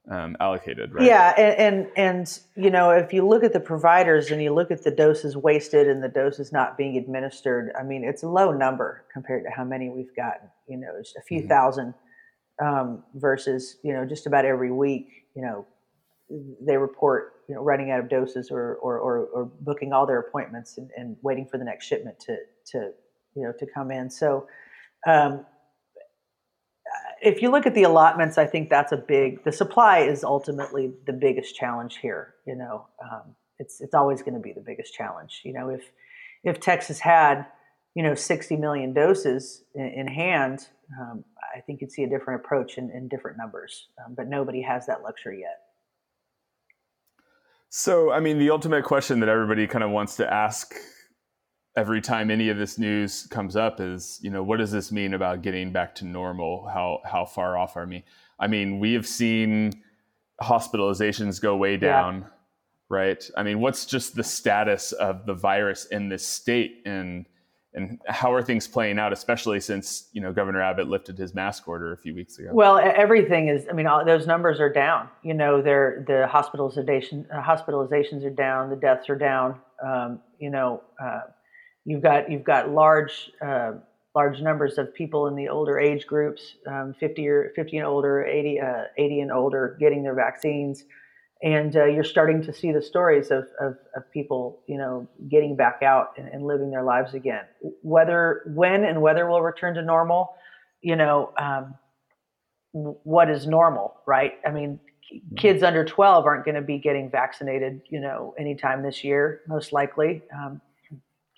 um, 0.09 0.35
allocated, 0.39 0.93
right? 0.93 1.05
Yeah, 1.05 1.33
and, 1.37 1.59
and, 1.59 1.91
and 1.95 2.39
you 2.55 2.71
know 2.71 2.89
if 2.89 3.13
you 3.13 3.25
look 3.27 3.43
at 3.43 3.53
the 3.53 3.59
providers 3.59 4.31
and 4.31 4.41
you 4.41 4.53
look 4.53 4.71
at 4.71 4.83
the 4.83 4.91
doses 4.91 5.37
wasted 5.37 5.87
and 5.87 6.03
the 6.03 6.09
doses 6.09 6.51
not 6.51 6.77
being 6.77 6.97
administered, 6.97 7.71
I 7.79 7.83
mean 7.83 8.03
it's 8.03 8.23
a 8.23 8.27
low 8.27 8.51
number 8.51 9.05
compared 9.13 9.43
to 9.43 9.51
how 9.51 9.63
many 9.63 9.89
we've 9.89 10.15
gotten. 10.15 10.49
You 10.67 10.77
know, 10.77 10.89
it's 10.99 11.15
a 11.15 11.21
few 11.21 11.41
mm-hmm. 11.41 11.49
thousand 11.49 11.93
um, 12.61 13.03
versus 13.15 13.77
you 13.83 13.93
know 13.93 14.03
just 14.03 14.25
about 14.25 14.45
every 14.45 14.71
week. 14.71 15.07
You 15.35 15.43
know, 15.43 15.67
they 16.59 16.77
report 16.77 17.43
you 17.47 17.53
know 17.53 17.61
running 17.61 17.91
out 17.91 17.99
of 17.99 18.09
doses 18.09 18.49
or 18.49 18.75
or, 18.77 18.97
or, 18.97 19.25
or 19.27 19.45
booking 19.61 19.93
all 19.93 20.07
their 20.07 20.19
appointments 20.19 20.79
and, 20.79 20.89
and, 20.97 21.17
waiting 21.21 21.45
for 21.45 21.59
the 21.59 21.65
next 21.65 21.85
shipment 21.85 22.19
to 22.21 22.35
to 22.71 22.91
you 23.35 23.43
know 23.43 23.53
to 23.59 23.65
come 23.73 23.91
in. 23.91 24.09
So. 24.09 24.47
Um, 25.07 25.45
if 27.21 27.41
you 27.41 27.51
look 27.51 27.65
at 27.65 27.73
the 27.73 27.83
allotments, 27.83 28.37
I 28.37 28.45
think 28.45 28.69
that's 28.69 28.91
a 28.91 28.97
big. 28.97 29.43
The 29.43 29.51
supply 29.51 29.99
is 29.99 30.23
ultimately 30.23 30.93
the 31.05 31.13
biggest 31.13 31.55
challenge 31.55 31.97
here. 31.97 32.35
You 32.45 32.55
know, 32.55 32.87
um, 33.03 33.35
it's 33.57 33.81
it's 33.81 33.93
always 33.93 34.21
going 34.21 34.35
to 34.35 34.39
be 34.39 34.53
the 34.53 34.61
biggest 34.61 34.93
challenge. 34.93 35.41
You 35.43 35.53
know, 35.53 35.69
if 35.69 35.91
if 36.43 36.59
Texas 36.59 36.99
had 36.99 37.45
you 37.95 38.03
know 38.03 38.15
60 38.15 38.55
million 38.57 38.93
doses 38.93 39.63
in, 39.75 39.85
in 39.87 40.07
hand, 40.07 40.67
um, 40.99 41.23
I 41.55 41.61
think 41.61 41.81
you'd 41.81 41.91
see 41.91 42.03
a 42.03 42.09
different 42.09 42.41
approach 42.43 42.77
in, 42.77 42.89
in 42.91 43.07
different 43.07 43.37
numbers. 43.37 43.87
Um, 44.03 44.15
but 44.15 44.27
nobody 44.27 44.61
has 44.61 44.85
that 44.87 45.01
luxury 45.03 45.41
yet. 45.41 45.59
So, 47.69 48.11
I 48.11 48.19
mean, 48.19 48.39
the 48.39 48.49
ultimate 48.49 48.83
question 48.83 49.19
that 49.19 49.29
everybody 49.29 49.67
kind 49.67 49.83
of 49.83 49.91
wants 49.91 50.15
to 50.15 50.33
ask 50.33 50.73
every 51.79 52.01
time 52.01 52.29
any 52.29 52.49
of 52.49 52.57
this 52.57 52.77
news 52.77 53.25
comes 53.27 53.55
up 53.55 53.79
is, 53.79 54.19
you 54.21 54.29
know, 54.29 54.43
what 54.43 54.57
does 54.57 54.69
this 54.69 54.91
mean 54.91 55.13
about 55.13 55.41
getting 55.41 55.71
back 55.71 55.95
to 55.95 56.05
normal? 56.05 56.67
How 56.67 56.99
how 57.05 57.23
far 57.25 57.57
off 57.57 57.77
are 57.77 57.85
we? 57.85 58.03
I 58.37 58.47
mean, 58.47 58.79
we 58.79 58.93
have 58.93 59.07
seen 59.07 59.81
hospitalizations 60.41 61.41
go 61.41 61.55
way 61.55 61.77
down, 61.77 62.19
yeah. 62.21 62.27
right? 62.89 63.31
I 63.37 63.43
mean, 63.43 63.61
what's 63.61 63.85
just 63.85 64.13
the 64.15 64.25
status 64.25 64.91
of 64.91 65.25
the 65.25 65.33
virus 65.33 65.85
in 65.85 66.09
this 66.09 66.27
state 66.27 66.81
and 66.85 67.25
and 67.73 67.99
how 68.07 68.33
are 68.33 68.41
things 68.41 68.67
playing 68.67 68.99
out, 68.99 69.13
especially 69.13 69.61
since 69.61 70.09
you 70.11 70.19
know 70.19 70.33
Governor 70.33 70.61
Abbott 70.61 70.89
lifted 70.89 71.17
his 71.17 71.33
mask 71.33 71.65
order 71.65 71.93
a 71.93 71.97
few 71.97 72.13
weeks 72.13 72.39
ago? 72.39 72.49
Well, 72.51 72.77
everything 72.77 73.47
is. 73.47 73.67
I 73.69 73.73
mean, 73.73 73.87
all, 73.87 74.03
those 74.03 74.27
numbers 74.27 74.59
are 74.59 74.73
down. 74.73 75.07
You 75.23 75.33
know, 75.33 75.61
they're 75.61 76.03
the 76.05 76.27
hospitalization 76.27 77.25
uh, 77.33 77.41
hospitalizations 77.41 78.25
are 78.25 78.31
down, 78.31 78.69
the 78.69 78.75
deaths 78.75 79.09
are 79.09 79.15
down. 79.15 79.59
Um, 79.81 80.19
you 80.39 80.49
know, 80.49 80.81
uh, 81.01 81.21
You've 81.85 82.03
got 82.03 82.31
you've 82.31 82.43
got 82.43 82.69
large 82.69 83.31
uh, 83.45 83.73
large 84.15 84.41
numbers 84.41 84.77
of 84.77 84.93
people 84.93 85.27
in 85.27 85.35
the 85.35 85.49
older 85.49 85.79
age 85.79 86.05
groups, 86.07 86.55
um, 86.67 86.93
50 86.99 87.27
or 87.27 87.51
50 87.55 87.77
and 87.77 87.87
older, 87.87 88.25
80 88.25 88.59
uh, 88.59 88.83
80 88.97 89.19
and 89.21 89.31
older, 89.31 89.77
getting 89.79 90.03
their 90.03 90.15
vaccines, 90.15 90.83
and 91.41 91.75
uh, 91.75 91.85
you're 91.85 92.03
starting 92.03 92.41
to 92.43 92.53
see 92.53 92.71
the 92.71 92.81
stories 92.81 93.31
of, 93.31 93.47
of, 93.61 93.77
of 93.95 94.11
people, 94.11 94.59
you 94.67 94.77
know, 94.77 95.07
getting 95.29 95.55
back 95.55 95.81
out 95.81 96.13
and, 96.17 96.27
and, 96.27 96.43
living 96.43 96.69
their 96.69 96.83
lives 96.83 97.13
again. 97.13 97.43
Whether 97.81 98.41
when 98.47 98.83
and 98.83 99.01
whether 99.01 99.29
we'll 99.29 99.41
return 99.41 99.75
to 99.75 99.81
normal, 99.81 100.35
you 100.81 100.97
know, 100.97 101.31
um, 101.37 101.75
what 102.73 103.29
is 103.29 103.47
normal, 103.47 103.95
right? 104.05 104.33
I 104.45 104.51
mean, 104.51 104.79
mm-hmm. 105.13 105.35
kids 105.35 105.63
under 105.63 105.85
12 105.85 106.25
aren't 106.25 106.43
going 106.43 106.55
to 106.55 106.61
be 106.61 106.77
getting 106.77 107.09
vaccinated, 107.09 107.81
you 107.89 108.01
know, 108.01 108.35
anytime 108.37 108.83
this 108.83 109.03
year, 109.03 109.41
most 109.47 109.71
likely. 109.71 110.21
Um, 110.35 110.59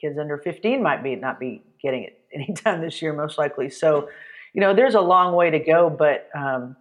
kids 0.01 0.17
under 0.17 0.37
15 0.37 0.81
might 0.81 1.03
be 1.03 1.15
not 1.15 1.39
be 1.39 1.61
getting 1.81 2.03
it 2.03 2.19
anytime 2.33 2.81
this 2.81 3.01
year, 3.01 3.13
most 3.13 3.37
likely. 3.37 3.69
So, 3.69 4.09
you 4.53 4.59
know, 4.59 4.73
there's 4.73 4.95
a 4.95 5.01
long 5.01 5.35
way 5.35 5.49
to 5.49 5.59
go, 5.59 5.89
but 5.89 6.29
um, 6.35 6.75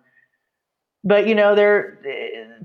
but 1.02 1.26
you 1.26 1.34
know, 1.34 1.54
there 1.54 1.98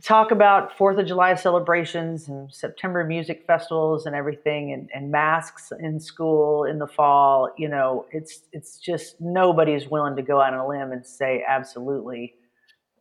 talk 0.04 0.32
about 0.32 0.78
Fourth 0.78 0.98
of 0.98 1.06
July 1.06 1.36
celebrations 1.36 2.28
and 2.28 2.54
September 2.54 3.04
music 3.06 3.46
festivals 3.48 4.06
and 4.06 4.16
everything, 4.16 4.74
and, 4.74 4.90
and 4.94 5.10
masks 5.10 5.72
in 5.80 6.00
school 6.00 6.66
in 6.66 6.80
the 6.80 6.88
fall. 6.88 7.50
You 7.58 7.70
know, 7.70 8.06
it's 8.12 8.42
it's 8.52 8.78
just 8.78 9.22
nobody's 9.22 9.88
willing 9.88 10.16
to 10.18 10.22
go 10.22 10.42
out 10.42 10.54
on 10.54 10.60
a 10.60 10.68
limb 10.68 10.92
and 10.92 11.06
say 11.06 11.46
absolutely, 11.48 12.34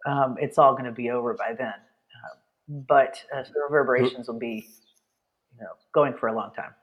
um, 0.07 0.37
it's 0.41 0.57
all 0.57 0.73
going 0.73 0.85
to 0.85 0.93
be 0.93 1.11
over 1.11 1.35
by 1.35 1.53
then. 1.59 1.69
Uh, 1.69 2.37
but 2.89 3.21
uh, 3.35 3.43
the 3.43 3.61
reverberations 3.61 4.29
will 4.29 4.39
be, 4.39 4.69
you 5.53 5.61
know, 5.61 5.73
going 5.93 6.15
for 6.15 6.29
a 6.29 6.35
long 6.35 6.53
time. 6.55 6.75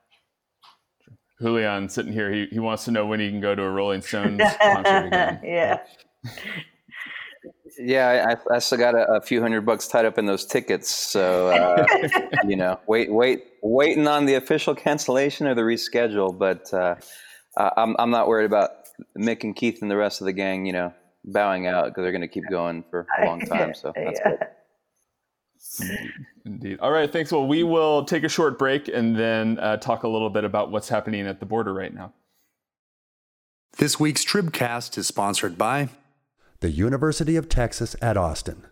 Julian 1.42 1.88
sitting 1.88 2.12
here, 2.12 2.32
he, 2.32 2.46
he 2.46 2.58
wants 2.58 2.84
to 2.84 2.90
know 2.90 3.06
when 3.06 3.20
he 3.20 3.28
can 3.28 3.40
go 3.40 3.54
to 3.54 3.62
a 3.62 3.70
Rolling 3.70 4.00
Stones 4.00 4.40
concert 4.62 5.06
again. 5.06 5.40
yeah. 5.44 5.80
Yeah, 7.78 8.36
I, 8.50 8.54
I 8.54 8.58
still 8.58 8.78
got 8.78 8.94
a, 8.94 9.14
a, 9.14 9.20
few 9.22 9.40
hundred 9.40 9.62
bucks 9.62 9.88
tied 9.88 10.04
up 10.04 10.18
in 10.18 10.26
those 10.26 10.44
tickets. 10.44 10.90
So, 10.90 11.48
uh, 11.48 11.86
you 12.46 12.54
know, 12.54 12.78
wait, 12.86 13.10
wait, 13.10 13.44
waiting 13.62 14.06
on 14.06 14.26
the 14.26 14.34
official 14.34 14.74
cancellation 14.74 15.46
or 15.46 15.54
the 15.54 15.62
reschedule. 15.62 16.38
But 16.38 16.72
uh, 16.72 16.96
I'm, 17.56 17.96
I'm 17.98 18.10
not 18.10 18.28
worried 18.28 18.44
about 18.44 18.70
Mick 19.18 19.42
and 19.42 19.56
Keith 19.56 19.80
and 19.80 19.90
the 19.90 19.96
rest 19.96 20.20
of 20.20 20.26
the 20.26 20.34
gang, 20.34 20.66
you 20.66 20.74
know, 20.74 20.92
bowing 21.24 21.66
out 21.66 21.86
because 21.86 22.02
they're 22.02 22.12
going 22.12 22.20
to 22.20 22.28
keep 22.28 22.44
going 22.50 22.84
for 22.90 23.06
a 23.20 23.24
long 23.24 23.40
time. 23.40 23.74
So 23.74 23.92
that's 23.96 24.20
yeah. 24.22 24.30
good. 24.30 24.46
Indeed. 26.44 26.78
All 26.80 26.90
right. 26.90 27.10
Thanks. 27.10 27.32
Well, 27.32 27.46
we 27.46 27.62
will 27.62 28.04
take 28.04 28.24
a 28.24 28.28
short 28.28 28.58
break 28.58 28.88
and 28.88 29.16
then 29.16 29.58
uh, 29.58 29.76
talk 29.76 30.02
a 30.02 30.08
little 30.08 30.30
bit 30.30 30.44
about 30.44 30.70
what's 30.70 30.88
happening 30.88 31.26
at 31.26 31.40
the 31.40 31.46
border 31.46 31.72
right 31.72 31.94
now. 31.94 32.12
This 33.78 33.98
week's 33.98 34.24
Tribcast 34.24 34.98
is 34.98 35.06
sponsored 35.06 35.56
by 35.56 35.88
the 36.60 36.70
University 36.70 37.36
of 37.36 37.48
Texas 37.48 37.96
at 38.02 38.16
Austin. 38.16 38.64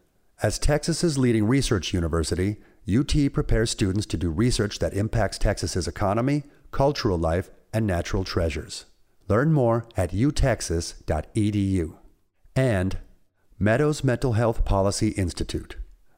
As 0.43 0.59
Texas's 0.59 1.19
leading 1.19 1.47
research 1.47 1.93
university, 1.93 2.57
UT 2.89 3.15
prepares 3.33 3.71
students 3.71 4.07
to 4.07 4.17
do 4.17 4.31
research 4.31 4.79
that 4.79 4.95
impacts 4.95 5.39
Texas's 5.39 5.89
economy, 5.89 6.45
cultural 6.71 7.19
life, 7.19 7.51
and 7.73 7.87
natural 7.87 8.25
treasures. 8.25 8.87
Learn 9.29 9.53
more 9.53 9.87
at 9.97 10.13
utexas.edu. 10.13 11.95
And 12.57 12.99
Meadows 13.59 14.03
Mental 14.03 14.33
Health 14.33 14.65
Policy 14.65 15.09
Institute. 15.11 15.77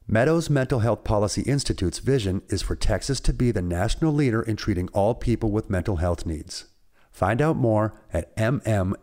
Meadows 0.09 0.51
Mental 0.51 0.81
Health 0.81 1.05
Policy 1.05 1.43
Institute's 1.43 2.01
vision 2.01 2.43
is 2.49 2.61
for 2.61 2.75
Texas 2.75 3.21
to 3.21 3.33
be 3.33 3.53
the 3.53 3.63
national 3.63 4.13
leader 4.13 4.43
in 4.43 4.57
treating 4.57 4.89
all 4.89 5.15
people 5.15 5.51
with 5.53 5.71
mental 5.71 5.97
health 5.97 6.27
needs. 6.27 6.67
Find 7.13 7.41
out 7.41 7.57
more 7.57 8.01
at 8.13 8.35
mmhpi.org. 8.37 8.99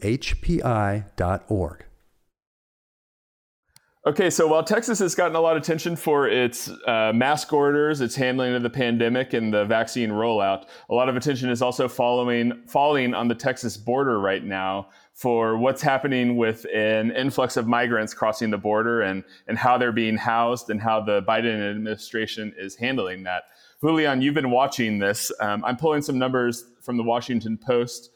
Okay, 4.05 4.29
so 4.29 4.47
while 4.47 4.63
Texas 4.63 4.99
has 4.99 5.13
gotten 5.13 5.35
a 5.35 5.41
lot 5.41 5.57
of 5.57 5.61
attention 5.61 5.95
for 5.95 6.27
its 6.27 6.69
uh, 6.87 7.11
mask 7.13 7.51
orders, 7.51 7.99
its 7.99 8.15
handling 8.15 8.55
of 8.55 8.63
the 8.63 8.69
pandemic, 8.69 9.33
and 9.33 9.53
the 9.53 9.65
vaccine 9.65 10.09
rollout, 10.09 10.65
a 10.89 10.93
lot 10.93 11.09
of 11.09 11.17
attention 11.17 11.49
is 11.49 11.61
also 11.61 11.87
following 11.87 12.63
falling 12.65 13.13
on 13.13 13.27
the 13.27 13.35
Texas 13.35 13.75
border 13.75 14.19
right 14.19 14.43
now 14.43 14.87
for 15.19 15.57
what's 15.57 15.81
happening 15.81 16.37
with 16.37 16.65
an 16.73 17.11
influx 17.11 17.57
of 17.57 17.67
migrants 17.67 18.13
crossing 18.13 18.49
the 18.49 18.57
border 18.57 19.01
and, 19.01 19.21
and 19.47 19.57
how 19.57 19.77
they're 19.77 19.91
being 19.91 20.15
housed 20.15 20.69
and 20.69 20.81
how 20.81 21.01
the 21.01 21.21
Biden 21.23 21.69
administration 21.69 22.53
is 22.57 22.73
handling 22.75 23.23
that. 23.23 23.43
Julian, 23.81 24.21
you've 24.21 24.33
been 24.33 24.49
watching 24.49 24.97
this. 24.97 25.29
Um, 25.41 25.65
I'm 25.65 25.75
pulling 25.75 26.01
some 26.01 26.17
numbers 26.17 26.63
from 26.79 26.95
the 26.95 27.03
Washington 27.03 27.57
Post 27.57 28.11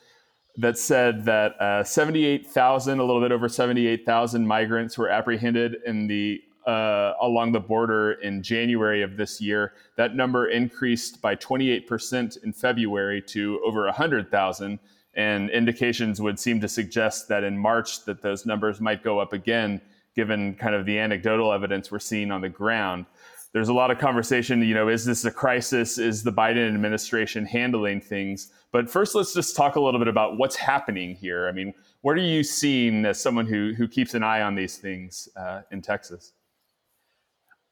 that 0.56 0.78
said 0.78 1.26
that 1.26 1.60
uh, 1.60 1.84
78,000, 1.84 3.00
a 3.00 3.04
little 3.04 3.22
bit 3.22 3.34
over 3.34 3.50
78,000 3.50 4.48
migrants 4.48 4.98
were 4.98 5.10
apprehended 5.10 5.80
in 5.86 6.08
the 6.08 6.42
uh, 6.66 7.16
along 7.22 7.52
the 7.52 7.60
border 7.60 8.14
in 8.14 8.42
January 8.42 9.02
of 9.02 9.18
this 9.18 9.42
year. 9.42 9.74
That 9.98 10.16
number 10.16 10.48
increased 10.48 11.22
by 11.22 11.36
28% 11.36 12.42
in 12.46 12.54
February 12.54 13.22
to 13.24 13.60
over 13.66 13.84
100,000, 13.84 14.80
and 15.16 15.50
indications 15.50 16.22
would 16.22 16.40
seem 16.40 16.60
to 16.62 16.68
suggest 16.68 17.28
that 17.28 17.44
in 17.44 17.58
March 17.58 18.06
that 18.06 18.22
those 18.22 18.46
numbers 18.46 18.82
might 18.82 19.04
go 19.04 19.20
up 19.20 19.34
again, 19.34 19.82
given 20.16 20.56
kind 20.56 20.76
of 20.76 20.86
the 20.86 20.98
anecdotal 20.98 21.54
evidence 21.54 21.92
we're 21.92 22.00
seeing 22.00 22.32
on 22.32 22.42
the 22.42 22.50
ground 22.50 23.06
there's 23.54 23.70
a 23.70 23.74
lot 23.74 23.92
of 23.92 24.00
conversation, 24.00 24.64
you 24.64 24.74
know, 24.74 24.90
is 24.90 25.06
this 25.06 25.26
a 25.26 25.32
crisis? 25.32 26.00
Is 26.00 26.24
the 26.24 26.34
Biden 26.34 26.74
administration 26.74 27.46
handling 27.46 28.02
things? 28.02 28.52
But 28.72 28.90
first, 28.90 29.14
let's 29.14 29.34
just 29.34 29.56
talk 29.56 29.76
a 29.76 29.80
little 29.80 30.00
bit 30.00 30.08
about 30.08 30.38
what's 30.38 30.56
happening 30.56 31.16
here. 31.16 31.48
I 31.48 31.52
mean, 31.52 31.74
what 32.02 32.18
are 32.18 32.22
you 32.22 32.44
seeing 32.44 33.06
as 33.06 33.22
someone 33.22 33.46
who, 33.46 33.74
who 33.78 33.88
keeps 33.88 34.16
an 34.16 34.24
eye 34.24 34.42
on 34.42 34.56
these 34.56 34.78
things 34.78 35.30
uh, 35.38 35.62
in 35.72 35.84
Texas? 35.84 36.34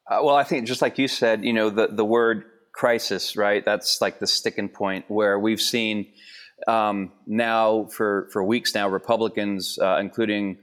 Uh, 0.10 0.20
well, 0.24 0.36
I 0.36 0.44
think 0.44 0.68
just 0.68 0.84
like 0.84 1.00
you 1.00 1.08
said, 1.08 1.44
you 1.44 1.52
know, 1.52 1.72
the, 1.72 1.88
the 1.88 2.06
word 2.06 2.46
crisis, 2.74 3.36
right? 3.36 3.66
That's 3.66 4.02
like 4.02 4.20
the 4.20 4.28
sticking 4.28 4.70
point 4.70 5.06
where 5.08 5.40
we've 5.40 5.62
seen 5.62 6.06
um, 6.68 7.12
now 7.26 7.86
for, 7.86 8.30
for 8.32 8.44
weeks 8.44 8.74
now, 8.76 8.88
Republicans, 8.88 9.78
uh, 9.82 9.98
including 10.00 10.58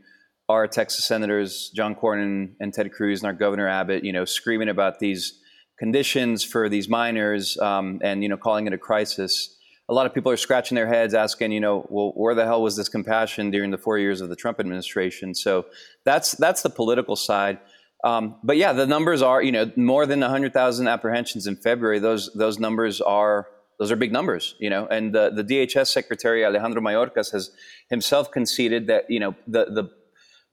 our 0.49 0.67
Texas 0.67 1.05
senators, 1.05 1.71
John 1.75 1.95
Cornyn 1.95 2.53
and 2.61 2.73
Ted 2.73 2.93
Cruz, 2.93 3.21
and 3.21 3.27
our 3.27 3.33
Governor 3.33 3.69
Abbott, 3.69 4.05
you 4.05 4.13
know, 4.13 4.25
screaming 4.25 4.69
about 4.69 4.99
these 4.99 5.41
conditions 5.79 6.43
for 6.43 6.69
these 6.69 6.89
minors 6.89 7.59
um, 7.59 8.01
and, 8.03 8.23
you 8.23 8.29
know, 8.29 8.37
calling 8.37 8.67
it 8.67 8.73
a 8.73 8.79
crisis. 8.79 9.55
A 9.91 9.95
lot 9.95 10.07
of 10.07 10.15
people 10.15 10.33
are 10.33 10.37
scratching 10.37 10.75
their 10.75 10.87
heads 10.87 11.15
asking, 11.15 11.53
you 11.53 11.61
know, 11.61 11.87
well, 11.91 12.13
where 12.15 12.35
the 12.35 12.45
hell 12.45 12.63
was 12.63 12.77
this 12.77 12.89
compassion 12.89 13.51
during 13.51 13.71
the 13.71 13.79
four 13.79 13.99
years 13.99 14.21
of 14.21 14.29
the 14.29 14.37
Trump 14.37 14.61
administration? 14.61 15.35
So 15.35 15.67
that's 16.05 16.33
that's 16.33 16.63
the 16.63 16.71
political 16.71 17.17
side. 17.17 17.59
Um, 18.05 18.37
but 18.45 18.57
yeah, 18.57 18.73
the 18.73 18.87
numbers 18.87 19.23
are, 19.23 19.43
you 19.43 19.51
know, 19.51 19.71
more 19.77 20.07
than 20.07 20.21
100,000 20.21 20.89
apprehensions 20.89 21.47
in 21.47 21.57
February. 21.57 21.99
Those 21.99 22.31
those 22.35 22.59
numbers 22.59 23.01
are 23.01 23.49
those 23.79 23.93
are 23.93 23.97
big 23.97 24.13
numbers, 24.13 24.55
you 24.59 24.71
know. 24.71 24.87
And 24.87 25.15
the, 25.15 25.31
the 25.31 25.45
DHS 25.45 25.89
Secretary 25.89 26.45
Alejandro 26.45 26.83
Mayorkas 26.83 27.33
has 27.33 27.51
himself 27.89 28.31
conceded 28.31 28.87
that, 28.89 29.11
you 29.11 29.21
know, 29.21 29.35
the 29.47 29.67
the 29.67 29.91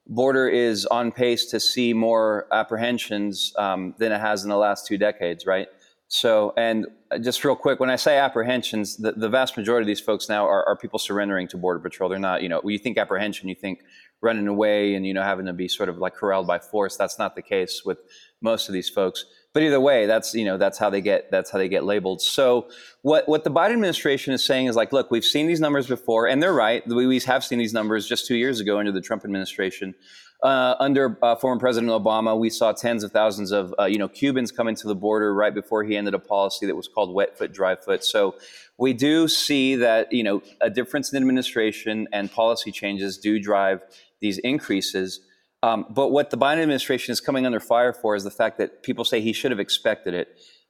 border 0.08 0.48
is 0.48 0.86
on 0.86 1.12
pace 1.12 1.46
to 1.48 1.60
see 1.60 1.94
more 1.94 2.48
apprehensions 2.52 3.52
um, 3.58 3.96
than 3.98 4.12
it 4.12 4.22
has 4.22 4.44
in 4.44 4.50
the 4.50 4.58
last 4.58 4.86
two 4.86 4.98
decades, 4.98 5.46
right? 5.46 5.68
So, 6.08 6.54
and 6.56 6.86
just 7.22 7.44
real 7.44 7.56
quick, 7.56 7.80
when 7.80 7.90
I 7.90 7.96
say 7.96 8.20
apprehensions, 8.20 8.98
the, 8.98 9.14
the 9.14 9.30
vast 9.30 9.58
majority 9.58 9.84
of 9.84 9.88
these 9.88 10.00
folks 10.00 10.30
now 10.30 10.46
are, 10.46 10.64
are, 10.68 10.78
people 10.78 11.00
surrendering 11.00 11.48
to 11.48 11.58
Border 11.58 11.80
Patrol. 11.80 12.10
They're 12.10 12.20
not, 12.20 12.44
you 12.44 12.50
know, 12.50 12.60
when 12.62 12.74
you 12.74 12.80
think 12.80 13.00
apprehension, 13.00 13.50
you 13.50 13.56
think 13.56 13.80
running 14.22 14.48
away 14.48 14.94
and, 14.94 15.06
you 15.06 15.14
know, 15.16 15.24
having 15.24 15.48
to 15.48 15.54
be 15.54 15.68
sort 15.68 15.90
of 15.90 15.98
like 15.98 16.14
corralled 16.14 16.46
by 16.46 16.60
force. 16.60 16.96
That's 16.96 17.18
not 17.18 17.36
the 17.36 17.42
case 17.42 17.82
with 17.84 17.98
most 18.40 18.70
of 18.70 18.74
these 18.74 18.90
folks. 18.90 19.26
But 19.56 19.64
either 19.64 19.80
way, 19.80 20.06
that's 20.06 20.36
you 20.36 20.44
know 20.44 20.58
that's 20.58 20.78
how 20.78 20.90
they 20.90 21.00
get 21.00 21.32
that's 21.32 21.50
how 21.50 21.58
they 21.58 21.70
get 21.70 21.86
labeled. 21.86 22.22
So 22.22 22.68
what 23.04 23.26
what 23.30 23.46
the 23.46 23.50
Biden 23.50 23.72
administration 23.72 24.34
is 24.34 24.44
saying 24.44 24.68
is 24.68 24.76
like, 24.76 24.92
look, 24.92 25.10
we've 25.12 25.24
seen 25.24 25.48
these 25.48 25.62
numbers 25.62 25.88
before, 25.88 26.28
and 26.28 26.44
they're 26.44 26.54
right. 26.54 26.86
We 26.86 27.18
have 27.22 27.42
seen 27.42 27.58
these 27.58 27.74
numbers 27.74 28.06
just 28.06 28.28
two 28.28 28.36
years 28.36 28.60
ago 28.60 28.80
under 28.80 28.92
the 28.92 29.00
Trump 29.00 29.24
administration. 29.24 29.96
Uh, 30.44 30.76
under 30.80 31.18
uh, 31.22 31.38
former 31.38 31.58
President 31.58 31.90
Obama, 31.90 32.38
we 32.38 32.50
saw 32.50 32.74
tens 32.74 33.02
of 33.02 33.14
thousands 33.14 33.54
of 33.54 33.74
uh, 33.80 33.86
you 33.86 33.98
know 33.98 34.10
Cubans 34.10 34.52
coming 34.52 34.76
to 34.76 34.90
the 34.90 34.96
border 34.96 35.34
right 35.34 35.54
before 35.54 35.86
he 35.86 35.96
ended 35.96 36.14
a 36.14 36.20
policy 36.20 36.66
that 36.66 36.76
was 36.76 36.90
called 36.90 37.14
wet 37.14 37.38
foot, 37.38 37.54
dry 37.54 37.78
foot. 37.78 38.04
So 38.04 38.36
we 38.78 38.92
do 38.92 39.30
see 39.30 39.78
that 39.78 40.12
you 40.12 40.24
know 40.24 40.44
a 40.60 40.70
difference 40.70 41.14
in 41.14 41.18
administration 41.18 42.10
and 42.12 42.30
policy 42.30 42.74
changes 42.74 43.18
do 43.18 43.40
drive 43.40 43.80
these 44.20 44.38
increases. 44.40 45.22
Um, 45.66 45.86
but 45.90 46.10
what 46.10 46.30
the 46.30 46.38
Biden 46.38 46.62
administration 46.62 47.12
is 47.12 47.20
coming 47.20 47.44
under 47.48 47.60
fire 47.60 47.92
for 47.92 48.16
is 48.16 48.24
the 48.24 48.36
fact 48.42 48.60
that 48.60 48.84
people 48.84 49.04
say 49.04 49.20
he 49.20 49.34
should 49.34 49.50
have 49.50 49.60
expected 49.60 50.14
it. 50.14 50.28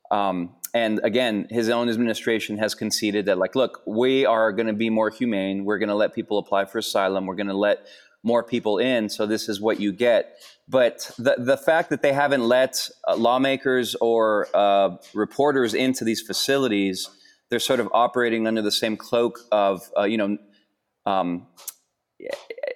Um, 0.10 0.56
and 0.74 1.02
again, 1.04 1.48
his 1.50 1.68
own 1.70 1.90
administration 1.90 2.58
has 2.60 2.76
conceded 2.76 3.26
that, 3.26 3.38
like, 3.38 3.56
look, 3.56 3.82
we 3.86 4.26
are 4.26 4.54
going 4.54 4.68
to 4.68 4.80
be 4.86 4.90
more 4.90 5.10
humane. 5.10 5.66
We're 5.66 5.80
going 5.80 5.90
to 5.90 5.96
let 6.04 6.14
people 6.14 6.38
apply 6.38 6.64
for 6.66 6.78
asylum. 6.78 7.26
We're 7.26 7.36
going 7.44 7.56
to 7.58 7.58
let 7.70 7.88
more 8.24 8.42
people 8.42 8.78
in. 8.78 9.10
So 9.10 9.26
this 9.26 9.50
is 9.50 9.60
what 9.60 9.82
you 9.82 9.92
get. 9.92 10.38
But 10.68 11.12
the 11.18 11.36
the 11.38 11.58
fact 11.58 11.90
that 11.90 12.02
they 12.02 12.14
haven't 12.14 12.46
let 12.48 12.90
uh, 13.08 13.16
lawmakers 13.18 13.96
or 13.96 14.48
uh, 14.54 14.98
reporters 15.14 15.74
into 15.74 16.06
these 16.06 16.22
facilities, 16.22 17.10
they're 17.50 17.60
sort 17.72 17.82
of 17.82 17.90
operating 17.94 18.48
under 18.48 18.62
the 18.62 18.72
same 18.72 18.96
cloak 18.96 19.40
of, 19.52 19.92
uh, 20.00 20.04
you 20.04 20.18
know, 20.18 20.38
um, 21.06 21.48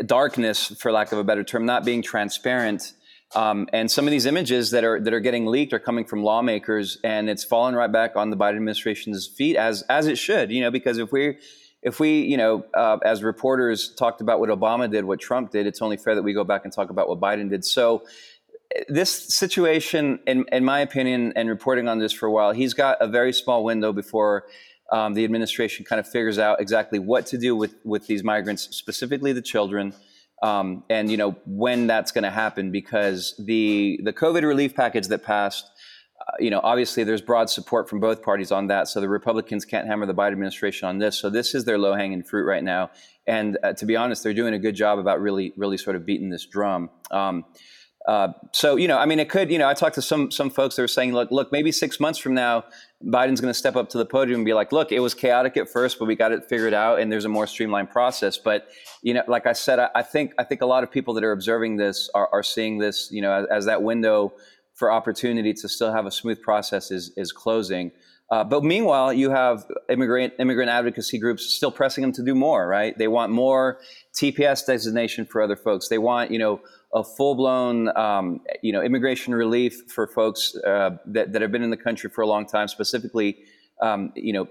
darkness, 0.05 0.67
for 0.79 0.91
lack 0.91 1.11
of 1.11 1.19
a 1.19 1.23
better 1.23 1.43
term, 1.43 1.65
not 1.65 1.85
being 1.85 2.01
transparent. 2.01 2.93
Um, 3.35 3.67
and 3.73 3.91
some 3.91 4.05
of 4.05 4.11
these 4.11 4.25
images 4.25 4.71
that 4.71 4.83
are 4.83 4.99
that 4.99 5.13
are 5.13 5.19
getting 5.19 5.45
leaked 5.45 5.71
are 5.73 5.79
coming 5.79 6.05
from 6.05 6.23
lawmakers, 6.23 6.97
and 7.03 7.29
it's 7.29 7.43
fallen 7.43 7.75
right 7.75 7.91
back 7.91 8.15
on 8.15 8.31
the 8.31 8.37
Biden 8.37 8.55
administration's 8.55 9.27
feet 9.27 9.55
as 9.55 9.83
as 9.83 10.07
it 10.07 10.17
should. 10.17 10.51
You 10.51 10.61
know, 10.61 10.71
because 10.71 10.97
if 10.97 11.11
we 11.11 11.37
if 11.83 11.99
we 11.99 12.21
you 12.21 12.37
know 12.37 12.65
uh, 12.73 12.97
as 13.05 13.23
reporters 13.23 13.93
talked 13.93 14.21
about 14.21 14.39
what 14.39 14.49
Obama 14.49 14.89
did, 14.89 15.05
what 15.05 15.19
Trump 15.19 15.51
did, 15.51 15.67
it's 15.67 15.81
only 15.81 15.97
fair 15.97 16.15
that 16.15 16.23
we 16.23 16.33
go 16.33 16.43
back 16.43 16.63
and 16.63 16.73
talk 16.73 16.89
about 16.89 17.07
what 17.07 17.19
Biden 17.19 17.49
did. 17.49 17.63
So 17.63 18.03
this 18.87 19.11
situation, 19.11 20.19
in, 20.27 20.45
in 20.51 20.63
my 20.63 20.79
opinion, 20.79 21.33
and 21.35 21.49
reporting 21.49 21.87
on 21.87 21.99
this 21.99 22.13
for 22.13 22.27
a 22.27 22.31
while, 22.31 22.51
he's 22.51 22.73
got 22.73 22.97
a 23.01 23.07
very 23.07 23.33
small 23.33 23.63
window 23.63 23.91
before 23.91 24.45
um, 24.91 25.13
the 25.13 25.23
administration 25.23 25.85
kind 25.85 25.99
of 25.99 26.07
figures 26.07 26.39
out 26.39 26.61
exactly 26.61 26.99
what 26.99 27.25
to 27.27 27.37
do 27.37 27.55
with 27.55 27.75
with 27.83 28.07
these 28.07 28.23
migrants, 28.23 28.75
specifically 28.75 29.33
the 29.33 29.41
children, 29.41 29.93
um, 30.41 30.83
and 30.89 31.11
you 31.11 31.17
know 31.17 31.31
when 31.45 31.87
that's 31.87 32.11
going 32.11 32.23
to 32.23 32.31
happen 32.31 32.71
because 32.71 33.35
the 33.39 33.99
the 34.03 34.13
COVID 34.13 34.43
relief 34.43 34.75
package 34.75 35.07
that 35.07 35.23
passed. 35.23 35.69
Uh, 36.21 36.31
you 36.37 36.49
know, 36.49 36.59
obviously, 36.65 37.05
there's 37.05 37.21
broad 37.21 37.49
support 37.49 37.89
from 37.89 38.01
both 38.01 38.21
parties 38.21 38.51
on 38.51 38.67
that. 38.67 38.89
So 38.89 38.99
the 38.99 39.07
Republicans 39.07 39.63
can't 39.63 39.87
hammer 39.87 40.05
the 40.05 40.13
Biden 40.13 40.33
administration 40.33 40.89
on 40.89 40.97
this. 40.97 41.17
So 41.17 41.29
this 41.29 41.55
is 41.55 41.63
their 41.63 41.77
low 41.77 41.93
hanging 41.93 42.23
fruit 42.23 42.43
right 42.43 42.61
now. 42.61 42.91
And 43.25 43.57
uh, 43.63 43.71
to 43.71 43.85
be 43.85 43.95
honest, 43.95 44.21
they're 44.21 44.33
doing 44.33 44.53
a 44.53 44.59
good 44.59 44.75
job 44.75 44.99
about 44.99 45.21
really, 45.21 45.53
really 45.55 45.77
sort 45.77 45.95
of 45.95 46.05
beating 46.05 46.29
this 46.29 46.45
drum. 46.45 46.89
Um, 47.09 47.45
uh, 48.09 48.33
so 48.53 48.75
you 48.75 48.87
know, 48.87 48.97
I 48.97 49.05
mean, 49.05 49.19
it 49.19 49.29
could. 49.29 49.51
You 49.51 49.59
know, 49.59 49.69
I 49.69 49.75
talked 49.75 49.93
to 49.93 50.01
some 50.01 50.31
some 50.31 50.49
folks 50.49 50.75
that 50.75 50.81
were 50.81 50.87
saying, 50.87 51.13
look, 51.13 51.29
look, 51.29 51.51
maybe 51.51 51.71
six 51.71 51.99
months 51.99 52.17
from 52.17 52.33
now, 52.33 52.63
Biden's 53.05 53.39
going 53.39 53.51
to 53.51 53.57
step 53.57 53.75
up 53.75 53.89
to 53.89 53.99
the 53.99 54.05
podium 54.05 54.39
and 54.39 54.45
be 54.45 54.53
like, 54.55 54.71
look, 54.71 54.91
it 54.91 54.99
was 54.99 55.13
chaotic 55.13 55.57
at 55.57 55.69
first, 55.69 55.99
but 55.99 56.05
we 56.05 56.15
got 56.15 56.31
it 56.31 56.43
figured 56.49 56.73
out, 56.73 56.99
and 56.99 57.11
there's 57.11 57.25
a 57.25 57.29
more 57.29 57.45
streamlined 57.45 57.91
process. 57.91 58.35
But 58.35 58.67
you 59.03 59.13
know, 59.13 59.21
like 59.27 59.45
I 59.45 59.53
said, 59.53 59.77
I, 59.77 59.89
I 59.93 60.01
think 60.01 60.33
I 60.39 60.43
think 60.43 60.61
a 60.61 60.65
lot 60.65 60.81
of 60.81 60.89
people 60.89 61.13
that 61.13 61.23
are 61.23 61.31
observing 61.31 61.77
this 61.77 62.09
are, 62.15 62.27
are 62.33 62.41
seeing 62.41 62.79
this, 62.79 63.09
you 63.11 63.21
know, 63.21 63.31
as, 63.31 63.45
as, 63.51 63.65
that 63.65 63.83
window 63.83 64.33
for 64.73 64.91
opportunity 64.91 65.53
to 65.53 65.69
still 65.69 65.93
have 65.93 66.07
a 66.07 66.11
smooth 66.11 66.41
process 66.41 66.89
is 66.89 67.11
is 67.15 67.31
closing. 67.31 67.91
Uh, 68.31 68.43
but 68.43 68.63
meanwhile, 68.63 69.13
you 69.13 69.29
have 69.29 69.65
immigrant 69.87 70.33
immigrant 70.39 70.71
advocacy 70.71 71.19
groups 71.19 71.45
still 71.45 71.71
pressing 71.71 72.01
them 72.01 72.13
to 72.13 72.23
do 72.23 72.33
more. 72.33 72.67
Right? 72.67 72.97
They 72.97 73.07
want 73.07 73.31
more 73.31 73.77
TPS 74.15 74.65
designation 74.65 75.27
for 75.27 75.43
other 75.43 75.55
folks. 75.55 75.89
They 75.89 75.99
want 75.99 76.31
you 76.31 76.39
know 76.39 76.59
a 76.93 77.03
full 77.03 77.35
blown, 77.35 77.95
um, 77.95 78.41
you 78.61 78.73
know, 78.73 78.81
immigration 78.81 79.33
relief 79.35 79.83
for 79.89 80.07
folks 80.07 80.55
uh, 80.65 80.97
that, 81.05 81.33
that 81.33 81.41
have 81.41 81.51
been 81.51 81.63
in 81.63 81.69
the 81.69 81.77
country 81.77 82.09
for 82.09 82.21
a 82.21 82.27
long 82.27 82.45
time, 82.47 82.67
specifically, 82.67 83.37
um, 83.81 84.11
you 84.15 84.33
know, 84.33 84.47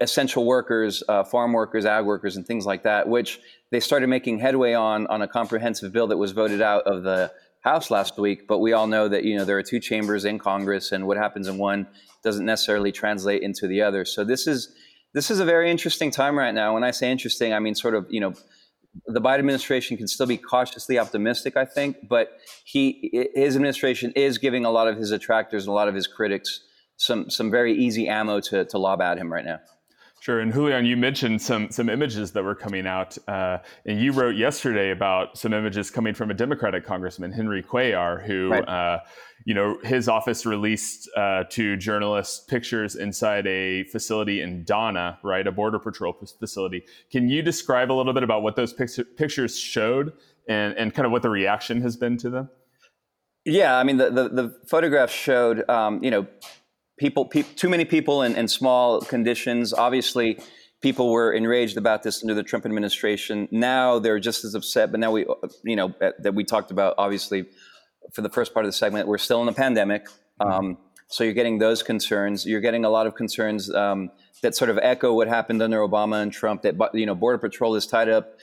essential 0.00 0.44
workers, 0.44 1.02
uh, 1.08 1.24
farm 1.24 1.52
workers, 1.52 1.84
ag 1.84 2.04
workers, 2.04 2.36
and 2.36 2.46
things 2.46 2.66
like 2.66 2.82
that, 2.84 3.08
which 3.08 3.40
they 3.70 3.80
started 3.80 4.08
making 4.08 4.38
headway 4.38 4.74
on 4.74 5.06
on 5.08 5.22
a 5.22 5.28
comprehensive 5.28 5.92
bill 5.92 6.06
that 6.06 6.16
was 6.16 6.32
voted 6.32 6.62
out 6.62 6.82
of 6.86 7.02
the 7.02 7.32
House 7.60 7.92
last 7.92 8.18
week. 8.18 8.48
But 8.48 8.58
we 8.58 8.72
all 8.72 8.86
know 8.86 9.08
that 9.08 9.24
you 9.24 9.36
know 9.36 9.44
there 9.44 9.58
are 9.58 9.62
two 9.62 9.80
chambers 9.80 10.24
in 10.24 10.38
Congress, 10.38 10.92
and 10.92 11.06
what 11.06 11.16
happens 11.16 11.48
in 11.48 11.58
one 11.58 11.86
doesn't 12.22 12.44
necessarily 12.44 12.92
translate 12.92 13.42
into 13.42 13.66
the 13.66 13.82
other. 13.82 14.04
So 14.04 14.24
this 14.24 14.46
is 14.46 14.74
this 15.14 15.30
is 15.30 15.40
a 15.40 15.44
very 15.44 15.70
interesting 15.70 16.10
time 16.10 16.38
right 16.38 16.54
now. 16.54 16.74
When 16.74 16.84
I 16.84 16.90
say 16.90 17.10
interesting, 17.10 17.52
I 17.52 17.58
mean 17.58 17.74
sort 17.74 17.94
of 17.94 18.06
you 18.08 18.20
know 18.20 18.34
the 19.06 19.20
Biden 19.20 19.38
administration 19.38 19.96
can 19.96 20.06
still 20.06 20.26
be 20.26 20.36
cautiously 20.36 20.98
optimistic, 20.98 21.56
I 21.56 21.64
think, 21.64 22.08
but 22.08 22.28
he 22.64 23.28
his 23.34 23.56
administration 23.56 24.12
is 24.14 24.38
giving 24.38 24.64
a 24.64 24.70
lot 24.70 24.88
of 24.88 24.96
his 24.96 25.10
detractors 25.10 25.64
and 25.64 25.70
a 25.70 25.74
lot 25.74 25.88
of 25.88 25.94
his 25.94 26.06
critics 26.06 26.60
some 26.96 27.30
some 27.30 27.50
very 27.50 27.74
easy 27.74 28.08
ammo 28.08 28.40
to 28.40 28.64
to 28.66 28.78
lob 28.78 29.00
at 29.00 29.18
him 29.18 29.32
right 29.32 29.44
now. 29.44 29.60
Sure, 30.22 30.38
and 30.38 30.52
Julian, 30.52 30.86
you 30.86 30.96
mentioned 30.96 31.42
some 31.42 31.72
some 31.72 31.88
images 31.88 32.30
that 32.30 32.44
were 32.44 32.54
coming 32.54 32.86
out, 32.86 33.18
uh, 33.26 33.58
and 33.84 34.00
you 34.00 34.12
wrote 34.12 34.36
yesterday 34.36 34.92
about 34.92 35.36
some 35.36 35.52
images 35.52 35.90
coming 35.90 36.14
from 36.14 36.30
a 36.30 36.34
Democratic 36.34 36.86
congressman, 36.86 37.32
Henry 37.32 37.60
Cuellar, 37.60 38.24
who, 38.24 38.50
right. 38.50 38.68
uh, 38.68 39.00
you 39.46 39.52
know, 39.52 39.80
his 39.82 40.08
office 40.08 40.46
released 40.46 41.10
uh, 41.16 41.42
to 41.50 41.76
journalists 41.76 42.38
pictures 42.38 42.94
inside 42.94 43.48
a 43.48 43.82
facility 43.90 44.42
in 44.42 44.62
Donna, 44.62 45.18
right, 45.24 45.44
a 45.44 45.50
border 45.50 45.80
patrol 45.80 46.12
facility. 46.38 46.84
Can 47.10 47.28
you 47.28 47.42
describe 47.42 47.90
a 47.90 47.94
little 47.94 48.12
bit 48.12 48.22
about 48.22 48.44
what 48.44 48.54
those 48.54 48.72
pictures 48.72 49.58
showed, 49.58 50.12
and 50.48 50.72
and 50.78 50.94
kind 50.94 51.04
of 51.04 51.10
what 51.10 51.22
the 51.22 51.30
reaction 51.30 51.82
has 51.82 51.96
been 51.96 52.16
to 52.18 52.30
them? 52.30 52.48
Yeah, 53.44 53.76
I 53.76 53.82
mean, 53.82 53.96
the 53.96 54.10
the, 54.10 54.28
the 54.28 54.60
photographs 54.68 55.12
showed, 55.12 55.68
um, 55.68 56.00
you 56.04 56.12
know 56.12 56.28
people, 56.98 57.26
pe- 57.26 57.42
too 57.42 57.68
many 57.68 57.84
people 57.84 58.22
in, 58.22 58.36
in 58.36 58.48
small 58.48 59.00
conditions. 59.00 59.72
Obviously, 59.72 60.38
people 60.80 61.10
were 61.10 61.32
enraged 61.32 61.76
about 61.76 62.02
this 62.02 62.22
under 62.22 62.34
the 62.34 62.42
Trump 62.42 62.66
administration. 62.66 63.48
Now 63.50 63.98
they're 63.98 64.20
just 64.20 64.44
as 64.44 64.54
upset. 64.54 64.90
But 64.90 65.00
now 65.00 65.12
we, 65.12 65.26
you 65.64 65.76
know, 65.76 65.94
that 66.00 66.34
we 66.34 66.44
talked 66.44 66.70
about 66.70 66.94
obviously 66.98 67.46
for 68.12 68.20
the 68.20 68.28
first 68.28 68.52
part 68.52 68.66
of 68.66 68.68
the 68.68 68.76
segment, 68.76 69.08
we're 69.08 69.18
still 69.18 69.40
in 69.42 69.48
a 69.48 69.52
pandemic. 69.52 70.06
Mm-hmm. 70.40 70.50
Um, 70.50 70.78
so 71.08 71.24
you're 71.24 71.34
getting 71.34 71.58
those 71.58 71.82
concerns. 71.82 72.46
You're 72.46 72.60
getting 72.60 72.84
a 72.84 72.90
lot 72.90 73.06
of 73.06 73.14
concerns 73.14 73.72
um, 73.72 74.10
that 74.42 74.54
sort 74.54 74.70
of 74.70 74.78
echo 74.78 75.12
what 75.12 75.28
happened 75.28 75.62
under 75.62 75.78
Obama 75.80 76.22
and 76.22 76.32
Trump. 76.32 76.62
That 76.62 76.76
you 76.94 77.06
know, 77.06 77.14
Border 77.14 77.38
Patrol 77.38 77.74
is 77.74 77.86
tied 77.86 78.08
up 78.08 78.38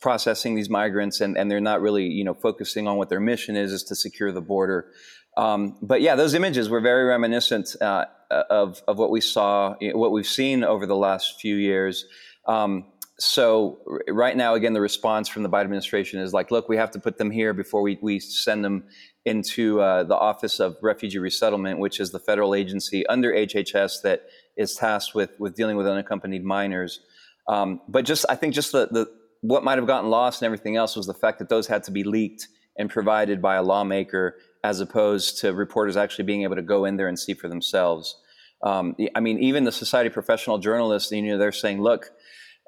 processing 0.00 0.54
these 0.54 0.70
migrants, 0.70 1.20
and, 1.20 1.36
and 1.36 1.50
they're 1.50 1.60
not 1.60 1.82
really 1.82 2.06
you 2.06 2.24
know 2.24 2.32
focusing 2.34 2.88
on 2.88 2.96
what 2.96 3.10
their 3.10 3.20
mission 3.20 3.54
is, 3.54 3.70
is 3.70 3.84
to 3.84 3.94
secure 3.94 4.32
the 4.32 4.40
border. 4.40 4.90
Um, 5.36 5.76
but 5.82 6.00
yeah, 6.00 6.14
those 6.14 6.34
images 6.34 6.68
were 6.68 6.80
very 6.80 7.04
reminiscent 7.04 7.76
uh, 7.80 8.06
of, 8.30 8.82
of 8.88 8.98
what 8.98 9.10
we 9.10 9.20
saw, 9.20 9.74
what 9.80 10.12
we've 10.12 10.26
seen 10.26 10.64
over 10.64 10.86
the 10.86 10.96
last 10.96 11.40
few 11.40 11.56
years. 11.56 12.06
Um, 12.46 12.86
so 13.18 13.78
right 14.08 14.36
now, 14.36 14.54
again, 14.54 14.74
the 14.74 14.80
response 14.80 15.28
from 15.28 15.42
the 15.42 15.48
Biden 15.48 15.64
administration 15.64 16.20
is 16.20 16.32
like, 16.32 16.50
look, 16.50 16.68
we 16.68 16.76
have 16.76 16.90
to 16.92 16.98
put 16.98 17.16
them 17.16 17.30
here 17.30 17.54
before 17.54 17.80
we, 17.80 17.98
we 18.02 18.20
send 18.20 18.64
them 18.64 18.84
into 19.24 19.80
uh, 19.80 20.04
the 20.04 20.14
Office 20.14 20.60
of 20.60 20.76
Refugee 20.82 21.18
Resettlement, 21.18 21.78
which 21.78 21.98
is 21.98 22.10
the 22.10 22.18
federal 22.18 22.54
agency 22.54 23.06
under 23.06 23.32
HHS 23.32 24.02
that 24.02 24.22
is 24.56 24.74
tasked 24.74 25.14
with, 25.14 25.30
with 25.38 25.54
dealing 25.54 25.76
with 25.76 25.86
unaccompanied 25.86 26.44
minors. 26.44 27.00
Um, 27.48 27.80
but 27.88 28.04
just, 28.04 28.26
I 28.28 28.36
think 28.36 28.54
just 28.54 28.72
the, 28.72 28.88
the, 28.90 29.06
what 29.40 29.64
might 29.64 29.78
have 29.78 29.86
gotten 29.86 30.10
lost 30.10 30.42
and 30.42 30.46
everything 30.46 30.76
else 30.76 30.94
was 30.94 31.06
the 31.06 31.14
fact 31.14 31.38
that 31.38 31.48
those 31.48 31.66
had 31.66 31.84
to 31.84 31.90
be 31.90 32.04
leaked 32.04 32.48
and 32.78 32.90
provided 32.90 33.40
by 33.40 33.56
a 33.56 33.62
lawmaker 33.62 34.36
as 34.66 34.80
opposed 34.80 35.38
to 35.38 35.52
reporters 35.52 35.96
actually 35.96 36.24
being 36.24 36.42
able 36.42 36.56
to 36.56 36.68
go 36.74 36.84
in 36.84 36.96
there 36.96 37.06
and 37.06 37.16
see 37.16 37.34
for 37.34 37.48
themselves. 37.48 38.16
Um, 38.64 38.96
I 39.14 39.20
mean, 39.20 39.38
even 39.38 39.62
the 39.62 39.70
Society 39.70 40.08
of 40.08 40.12
Professional 40.12 40.58
Journalists, 40.58 41.12
you 41.12 41.22
know, 41.22 41.38
they're 41.38 41.52
saying, 41.52 41.80
look, 41.80 42.10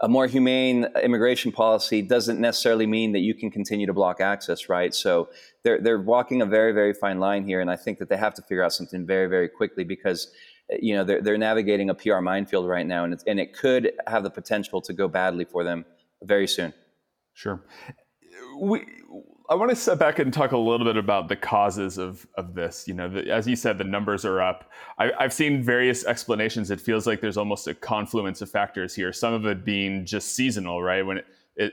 a 0.01 0.09
more 0.09 0.29
humane 0.29 0.87
immigration 1.03 1.51
policy 1.51 2.01
doesn't 2.03 2.39
necessarily 2.39 2.87
mean 2.87 3.11
that 3.15 3.19
you 3.19 3.35
can 3.35 3.51
continue 3.51 3.85
to 3.85 3.93
block 3.93 4.21
access, 4.21 4.69
right? 4.69 4.95
So 4.95 5.29
they're 5.65 5.81
they're 5.81 6.01
walking 6.01 6.41
a 6.41 6.47
very 6.47 6.71
very 6.73 6.95
fine 6.95 7.19
line 7.19 7.45
here, 7.45 7.61
and 7.61 7.69
I 7.69 7.75
think 7.75 7.99
that 7.99 8.09
they 8.09 8.17
have 8.17 8.35
to 8.35 8.43
figure 8.43 8.63
out 8.63 8.73
something 8.73 9.05
very 9.05 9.27
very 9.27 9.49
quickly 9.49 9.83
because 9.83 10.31
you 10.71 10.95
know 10.95 11.03
they're 11.03 11.21
they're 11.21 11.37
navigating 11.51 11.91
a 11.91 11.95
PR 11.95 12.21
minefield 12.21 12.69
right 12.69 12.87
now, 12.87 13.03
and 13.03 13.13
it's, 13.13 13.25
and 13.25 13.41
it 13.41 13.53
could 13.53 13.91
have 14.07 14.23
the 14.23 14.31
potential 14.31 14.81
to 14.83 14.93
go 14.93 15.09
badly 15.09 15.45
for 15.45 15.65
them 15.65 15.85
very 16.23 16.47
soon. 16.47 16.73
Sure. 17.35 17.61
We 18.61 18.87
I 19.51 19.55
want 19.55 19.71
to 19.71 19.77
step 19.77 19.99
back 19.99 20.19
and 20.19 20.33
talk 20.33 20.53
a 20.53 20.59
little 20.59 20.85
bit 20.85 20.99
about 20.99 21.29
the 21.29 21.37
causes 21.37 21.97
of, 21.97 22.27
of 22.35 22.55
this. 22.55 22.87
You 22.87 22.93
know, 22.93 23.09
the, 23.09 23.31
as 23.31 23.47
you 23.47 23.57
said, 23.57 23.79
the 23.79 23.85
numbers 23.85 24.27
are 24.27 24.43
up. 24.43 24.71
I, 24.99 25.11
have 25.19 25.33
seen 25.33 25.63
various 25.63 26.05
explanations. 26.05 26.71
It 26.71 26.81
feels 26.81 27.07
like 27.07 27.23
there's 27.23 27.39
almost 27.39 27.67
a 27.67 27.75
confluence 27.75 28.43
of 28.43 28.51
factors 28.51 28.95
here. 28.95 29.11
Some 29.11 29.33
of 29.33 29.47
it 29.47 29.65
being 29.65 30.05
just 30.05 30.35
seasonal, 30.35 30.83
right? 30.83 31.05
When 31.05 31.19
it, 31.19 31.27
it 31.57 31.73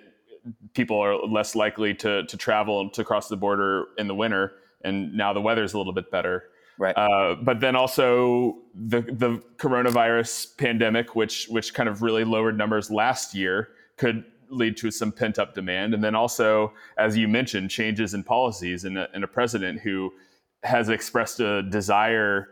people 0.73 0.97
are 0.99 1.17
less 1.27 1.55
likely 1.55 1.93
to 1.95 2.23
to 2.23 2.37
travel 2.37 2.89
to 2.91 3.03
cross 3.03 3.27
the 3.27 3.35
border 3.37 3.87
in 3.97 4.07
the 4.07 4.15
winter, 4.15 4.53
and 4.83 5.13
now 5.13 5.33
the 5.33 5.41
weather's 5.41 5.73
a 5.73 5.77
little 5.77 5.93
bit 5.93 6.09
better. 6.09 6.45
Right. 6.77 6.95
Uh, 6.95 7.35
but 7.35 7.59
then 7.59 7.75
also 7.75 8.59
the 8.73 9.01
the 9.01 9.41
coronavirus 9.57 10.55
pandemic, 10.57 11.13
which 11.13 11.47
which 11.49 11.73
kind 11.73 11.89
of 11.89 12.01
really 12.01 12.23
lowered 12.23 12.57
numbers 12.57 12.89
last 12.89 13.33
year, 13.33 13.69
could 13.97 14.23
lead 14.55 14.77
to 14.77 14.91
some 14.91 15.11
pent 15.11 15.37
up 15.39 15.53
demand. 15.53 15.93
And 15.93 16.03
then 16.03 16.15
also, 16.15 16.73
as 16.97 17.17
you 17.17 17.27
mentioned, 17.27 17.69
changes 17.69 18.13
in 18.13 18.23
policies 18.23 18.85
and 18.85 18.97
a, 18.97 19.09
a 19.23 19.27
president 19.27 19.81
who 19.81 20.11
has 20.63 20.89
expressed 20.89 21.39
a 21.39 21.63
desire 21.63 22.49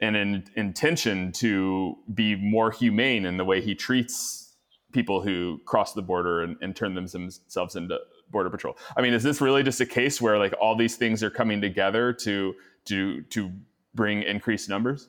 and 0.00 0.16
an 0.16 0.44
intention 0.56 1.32
to 1.32 1.96
be 2.12 2.34
more 2.34 2.70
humane 2.70 3.26
in 3.26 3.36
the 3.36 3.44
way 3.44 3.60
he 3.60 3.74
treats 3.74 4.56
people 4.92 5.20
who 5.22 5.60
cross 5.64 5.92
the 5.92 6.02
border 6.02 6.42
and, 6.42 6.56
and 6.60 6.74
turn 6.76 6.94
themselves 6.94 7.76
into 7.76 7.98
border 8.30 8.50
patrol. 8.50 8.76
I 8.96 9.02
mean, 9.02 9.12
is 9.12 9.22
this 9.22 9.40
really 9.40 9.62
just 9.62 9.80
a 9.80 9.86
case 9.86 10.20
where 10.20 10.38
like 10.38 10.54
all 10.60 10.76
these 10.76 10.96
things 10.96 11.22
are 11.22 11.30
coming 11.30 11.60
together 11.60 12.12
to 12.12 12.54
to 12.86 13.22
to 13.22 13.50
bring 13.94 14.22
increased 14.22 14.68
numbers? 14.68 15.08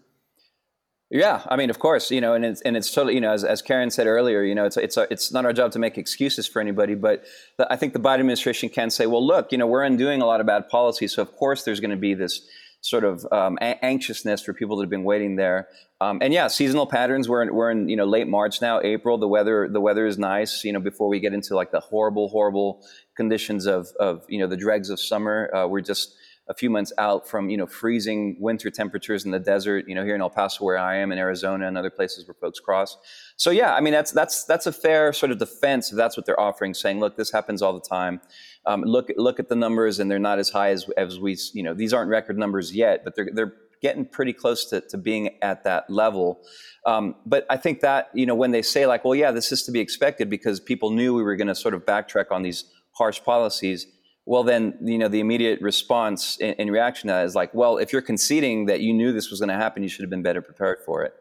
Yeah, 1.15 1.43
I 1.49 1.55
mean, 1.55 1.69
of 1.69 1.79
course, 1.79 2.11
you 2.11 2.19
know, 2.19 2.33
and 2.33 2.43
it's 2.43 2.59
and 2.63 2.75
it's 2.75 2.91
totally, 2.91 3.13
you 3.13 3.21
know, 3.21 3.31
as, 3.31 3.45
as 3.45 3.61
Karen 3.61 3.89
said 3.89 4.05
earlier, 4.05 4.43
you 4.43 4.53
know, 4.53 4.65
it's 4.65 4.75
it's 4.75 4.97
it's 4.97 5.31
not 5.31 5.45
our 5.45 5.53
job 5.53 5.71
to 5.71 5.79
make 5.79 5.97
excuses 5.97 6.45
for 6.45 6.59
anybody, 6.59 6.93
but 6.93 7.23
the, 7.57 7.71
I 7.71 7.77
think 7.77 7.93
the 7.93 8.01
Biden 8.01 8.19
administration 8.19 8.67
can 8.67 8.89
say, 8.89 9.05
well, 9.05 9.25
look, 9.25 9.53
you 9.53 9.57
know, 9.57 9.65
we're 9.65 9.83
undoing 9.83 10.21
a 10.21 10.25
lot 10.25 10.41
of 10.41 10.45
bad 10.45 10.67
policy, 10.67 11.07
so 11.07 11.21
of 11.21 11.33
course 11.37 11.63
there's 11.63 11.79
going 11.79 11.91
to 11.91 11.95
be 11.95 12.15
this 12.15 12.45
sort 12.81 13.05
of 13.05 13.25
um, 13.31 13.57
a- 13.61 13.83
anxiousness 13.83 14.43
for 14.43 14.53
people 14.53 14.75
that 14.75 14.83
have 14.83 14.89
been 14.89 15.05
waiting 15.05 15.37
there. 15.37 15.69
Um, 16.01 16.19
and 16.21 16.33
yeah, 16.33 16.47
seasonal 16.47 16.85
patterns. 16.85 17.29
We're 17.29 17.43
in, 17.43 17.55
we're 17.55 17.71
in 17.71 17.87
you 17.87 17.95
know 17.95 18.03
late 18.03 18.27
March 18.27 18.61
now, 18.61 18.81
April. 18.81 19.17
The 19.17 19.29
weather 19.29 19.69
the 19.71 19.79
weather 19.79 20.05
is 20.05 20.17
nice. 20.17 20.65
You 20.65 20.73
know, 20.73 20.81
before 20.81 21.07
we 21.07 21.21
get 21.21 21.33
into 21.33 21.55
like 21.55 21.71
the 21.71 21.79
horrible 21.79 22.27
horrible 22.27 22.85
conditions 23.15 23.67
of 23.67 23.87
of 24.01 24.25
you 24.27 24.39
know 24.39 24.47
the 24.47 24.57
dregs 24.57 24.89
of 24.89 24.99
summer, 24.99 25.49
uh, 25.55 25.65
we're 25.65 25.79
just 25.79 26.13
a 26.47 26.53
few 26.53 26.69
months 26.69 26.93
out 26.97 27.27
from 27.27 27.49
you 27.49 27.57
know 27.57 27.65
freezing 27.65 28.37
winter 28.39 28.69
temperatures 28.69 29.25
in 29.25 29.31
the 29.31 29.39
desert. 29.39 29.85
You 29.87 29.95
know, 29.95 30.03
here 30.03 30.15
in 30.15 30.21
El 30.21 30.29
Paso, 30.29 30.63
where 30.63 30.77
I 30.77 30.97
am, 30.97 31.11
in 31.11 31.17
Arizona, 31.17 31.67
and 31.67 31.77
other 31.77 31.89
places 31.89 32.27
where 32.27 32.35
folks 32.35 32.59
cross. 32.59 32.97
So 33.35 33.51
yeah, 33.51 33.73
I 33.73 33.81
mean 33.81 33.93
that's 33.93 34.11
that's 34.11 34.43
that's 34.45 34.67
a 34.67 34.71
fair 34.71 35.13
sort 35.13 35.31
of 35.31 35.39
defense 35.39 35.91
if 35.91 35.97
that's 35.97 36.17
what 36.17 36.25
they're 36.25 36.39
offering, 36.39 36.73
saying, 36.73 36.99
look, 36.99 37.17
this 37.17 37.31
happens 37.31 37.61
all 37.61 37.73
the 37.73 37.87
time. 37.87 38.21
Um, 38.65 38.81
look 38.81 39.11
look 39.17 39.39
at 39.39 39.49
the 39.49 39.55
numbers, 39.55 39.99
and 39.99 40.09
they're 40.09 40.19
not 40.19 40.39
as 40.39 40.49
high 40.49 40.69
as 40.69 40.89
as 40.97 41.19
we 41.19 41.37
you 41.53 41.63
know 41.63 41.73
these 41.73 41.93
aren't 41.93 42.09
record 42.09 42.37
numbers 42.37 42.75
yet, 42.75 43.03
but 43.03 43.15
they're 43.15 43.29
they're 43.33 43.53
getting 43.81 44.05
pretty 44.05 44.33
close 44.33 44.65
to, 44.65 44.81
to 44.81 44.97
being 44.97 45.29
at 45.43 45.63
that 45.63 45.87
level. 45.89 46.41
Um, 46.85 47.15
but 47.25 47.45
I 47.49 47.57
think 47.57 47.81
that, 47.81 48.09
you 48.13 48.25
know, 48.25 48.33
when 48.33 48.51
they 48.51 48.61
say 48.61 48.85
like, 48.87 49.05
well, 49.05 49.15
yeah, 49.15 49.31
this 49.31 49.51
is 49.51 49.63
to 49.63 49.71
be 49.71 49.79
expected 49.79 50.29
because 50.29 50.59
people 50.59 50.91
knew 50.91 51.13
we 51.13 51.21
were 51.21 51.35
going 51.35 51.47
to 51.49 51.55
sort 51.55 51.73
of 51.73 51.85
backtrack 51.85 52.31
on 52.31 52.41
these 52.41 52.65
harsh 52.93 53.21
policies, 53.23 53.85
well 54.25 54.43
then 54.43 54.77
you 54.81 54.97
know 54.97 55.07
the 55.07 55.19
immediate 55.19 55.61
response 55.61 56.37
in, 56.37 56.69
reaction 56.69 57.07
to 57.07 57.13
that 57.13 57.25
is 57.25 57.35
like 57.35 57.53
well 57.53 57.77
if 57.77 57.93
you're 57.93 58.01
conceding 58.01 58.65
that 58.65 58.81
you 58.81 58.93
knew 58.93 59.11
this 59.13 59.29
was 59.29 59.39
going 59.39 59.49
to 59.49 59.55
happen 59.55 59.83
you 59.83 59.89
should 59.89 60.03
have 60.03 60.09
been 60.09 60.23
better 60.23 60.41
prepared 60.41 60.79
for 60.85 61.03
it. 61.03 61.13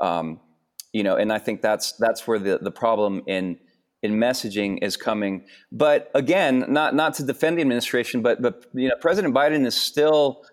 Um, 0.00 0.40
you 0.92 1.02
know 1.02 1.16
and 1.16 1.32
i 1.32 1.38
think 1.38 1.60
that's 1.60 1.92
that's 1.92 2.26
where 2.26 2.38
the, 2.38 2.58
the 2.60 2.70
problem 2.70 3.22
in 3.26 3.58
in 4.00 4.14
messaging 4.14 4.78
is 4.80 4.96
coming. 4.96 5.44
But 5.72 6.10
again 6.14 6.64
not 6.68 6.94
not 6.94 7.14
to 7.14 7.24
defend 7.24 7.58
the 7.58 7.62
administration 7.62 8.22
but 8.22 8.40
but 8.40 8.66
you 8.72 8.88
know 8.88 8.94
president 9.00 9.34
biden 9.34 9.66
is 9.66 9.74
still 9.74 10.44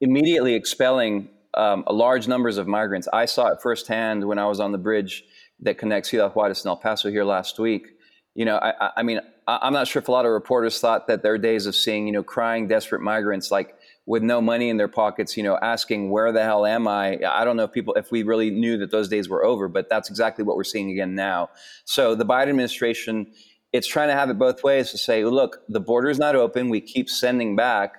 immediately 0.00 0.54
expelling 0.54 1.28
um, 1.54 1.84
large 1.88 2.28
numbers 2.28 2.58
of 2.58 2.66
migrants. 2.66 3.08
I 3.12 3.24
saw 3.24 3.48
it 3.48 3.60
firsthand 3.62 4.26
when 4.26 4.38
i 4.38 4.46
was 4.46 4.60
on 4.60 4.72
the 4.72 4.78
bridge 4.78 5.24
that 5.60 5.78
connects 5.78 6.10
ciudad 6.10 6.32
juarez 6.32 6.64
and 6.64 6.70
el 6.70 6.76
paso 6.76 7.10
here 7.10 7.24
last 7.24 7.58
week 7.58 7.95
you 8.36 8.44
know 8.44 8.58
i, 8.58 8.90
I 8.96 9.02
mean 9.02 9.20
I'm 9.48 9.72
not 9.72 9.86
sure 9.86 10.02
if 10.02 10.08
a 10.08 10.12
lot 10.12 10.26
of 10.26 10.32
reporters 10.32 10.80
thought 10.80 11.06
that 11.06 11.22
their 11.22 11.38
days 11.38 11.66
of 11.66 11.76
seeing, 11.76 12.06
you 12.06 12.12
know, 12.12 12.24
crying, 12.24 12.66
desperate 12.66 13.00
migrants 13.00 13.52
like 13.52 13.76
with 14.04 14.22
no 14.24 14.40
money 14.40 14.70
in 14.70 14.76
their 14.76 14.88
pockets, 14.88 15.36
you 15.36 15.44
know, 15.44 15.56
asking 15.62 16.10
where 16.10 16.32
the 16.32 16.42
hell 16.42 16.66
am 16.66 16.88
I? 16.88 17.20
I 17.24 17.44
don't 17.44 17.56
know 17.56 17.62
if 17.62 17.72
people, 17.72 17.94
if 17.94 18.10
we 18.10 18.24
really 18.24 18.50
knew 18.50 18.76
that 18.78 18.90
those 18.90 19.08
days 19.08 19.28
were 19.28 19.44
over, 19.44 19.68
but 19.68 19.88
that's 19.88 20.10
exactly 20.10 20.42
what 20.42 20.56
we're 20.56 20.64
seeing 20.64 20.90
again 20.90 21.14
now. 21.14 21.50
So 21.84 22.16
the 22.16 22.24
Biden 22.24 22.48
administration, 22.48 23.28
it's 23.72 23.86
trying 23.86 24.08
to 24.08 24.14
have 24.14 24.30
it 24.30 24.38
both 24.38 24.64
ways 24.64 24.90
to 24.90 24.98
say, 24.98 25.24
look, 25.24 25.62
the 25.68 25.80
border 25.80 26.10
is 26.10 26.18
not 26.18 26.34
open. 26.34 26.68
We 26.68 26.80
keep 26.80 27.08
sending 27.08 27.54
back 27.54 27.98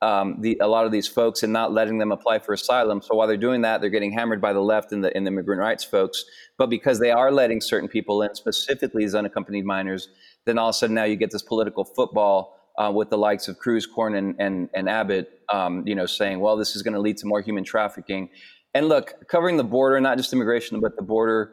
um, 0.00 0.36
the, 0.40 0.56
a 0.60 0.68
lot 0.68 0.86
of 0.86 0.92
these 0.92 1.08
folks 1.08 1.42
and 1.42 1.52
not 1.52 1.72
letting 1.72 1.98
them 1.98 2.12
apply 2.12 2.38
for 2.38 2.52
asylum. 2.52 3.02
So 3.02 3.14
while 3.14 3.26
they're 3.26 3.36
doing 3.36 3.62
that, 3.62 3.80
they're 3.80 3.90
getting 3.90 4.12
hammered 4.12 4.40
by 4.40 4.52
the 4.52 4.60
left 4.60 4.92
and 4.92 5.02
the, 5.02 5.14
and 5.16 5.26
the 5.26 5.30
immigrant 5.30 5.60
rights 5.60 5.82
folks. 5.82 6.24
But 6.56 6.70
because 6.70 7.00
they 7.00 7.10
are 7.10 7.32
letting 7.32 7.60
certain 7.60 7.88
people 7.88 8.22
in, 8.22 8.34
specifically 8.34 9.04
as 9.04 9.14
unaccompanied 9.14 9.64
minors, 9.64 10.08
then 10.46 10.58
all 10.58 10.68
of 10.68 10.74
a 10.74 10.78
sudden 10.78 10.94
now 10.94 11.04
you 11.04 11.16
get 11.16 11.30
this 11.30 11.42
political 11.42 11.84
football 11.84 12.56
uh, 12.78 12.92
with 12.94 13.10
the 13.10 13.18
likes 13.18 13.48
of 13.48 13.58
Cruz, 13.58 13.88
Cornyn, 13.88 14.18
and, 14.18 14.36
and, 14.38 14.68
and 14.72 14.88
Abbott, 14.88 15.40
um, 15.52 15.84
you 15.84 15.96
know, 15.96 16.06
saying, 16.06 16.38
well, 16.38 16.56
this 16.56 16.76
is 16.76 16.82
going 16.82 16.94
to 16.94 17.00
lead 17.00 17.16
to 17.18 17.26
more 17.26 17.40
human 17.40 17.64
trafficking. 17.64 18.30
And 18.74 18.88
look, 18.88 19.14
covering 19.28 19.56
the 19.56 19.64
border, 19.64 20.00
not 20.00 20.16
just 20.16 20.32
immigration, 20.32 20.78
but 20.80 20.94
the 20.96 21.02
border, 21.02 21.52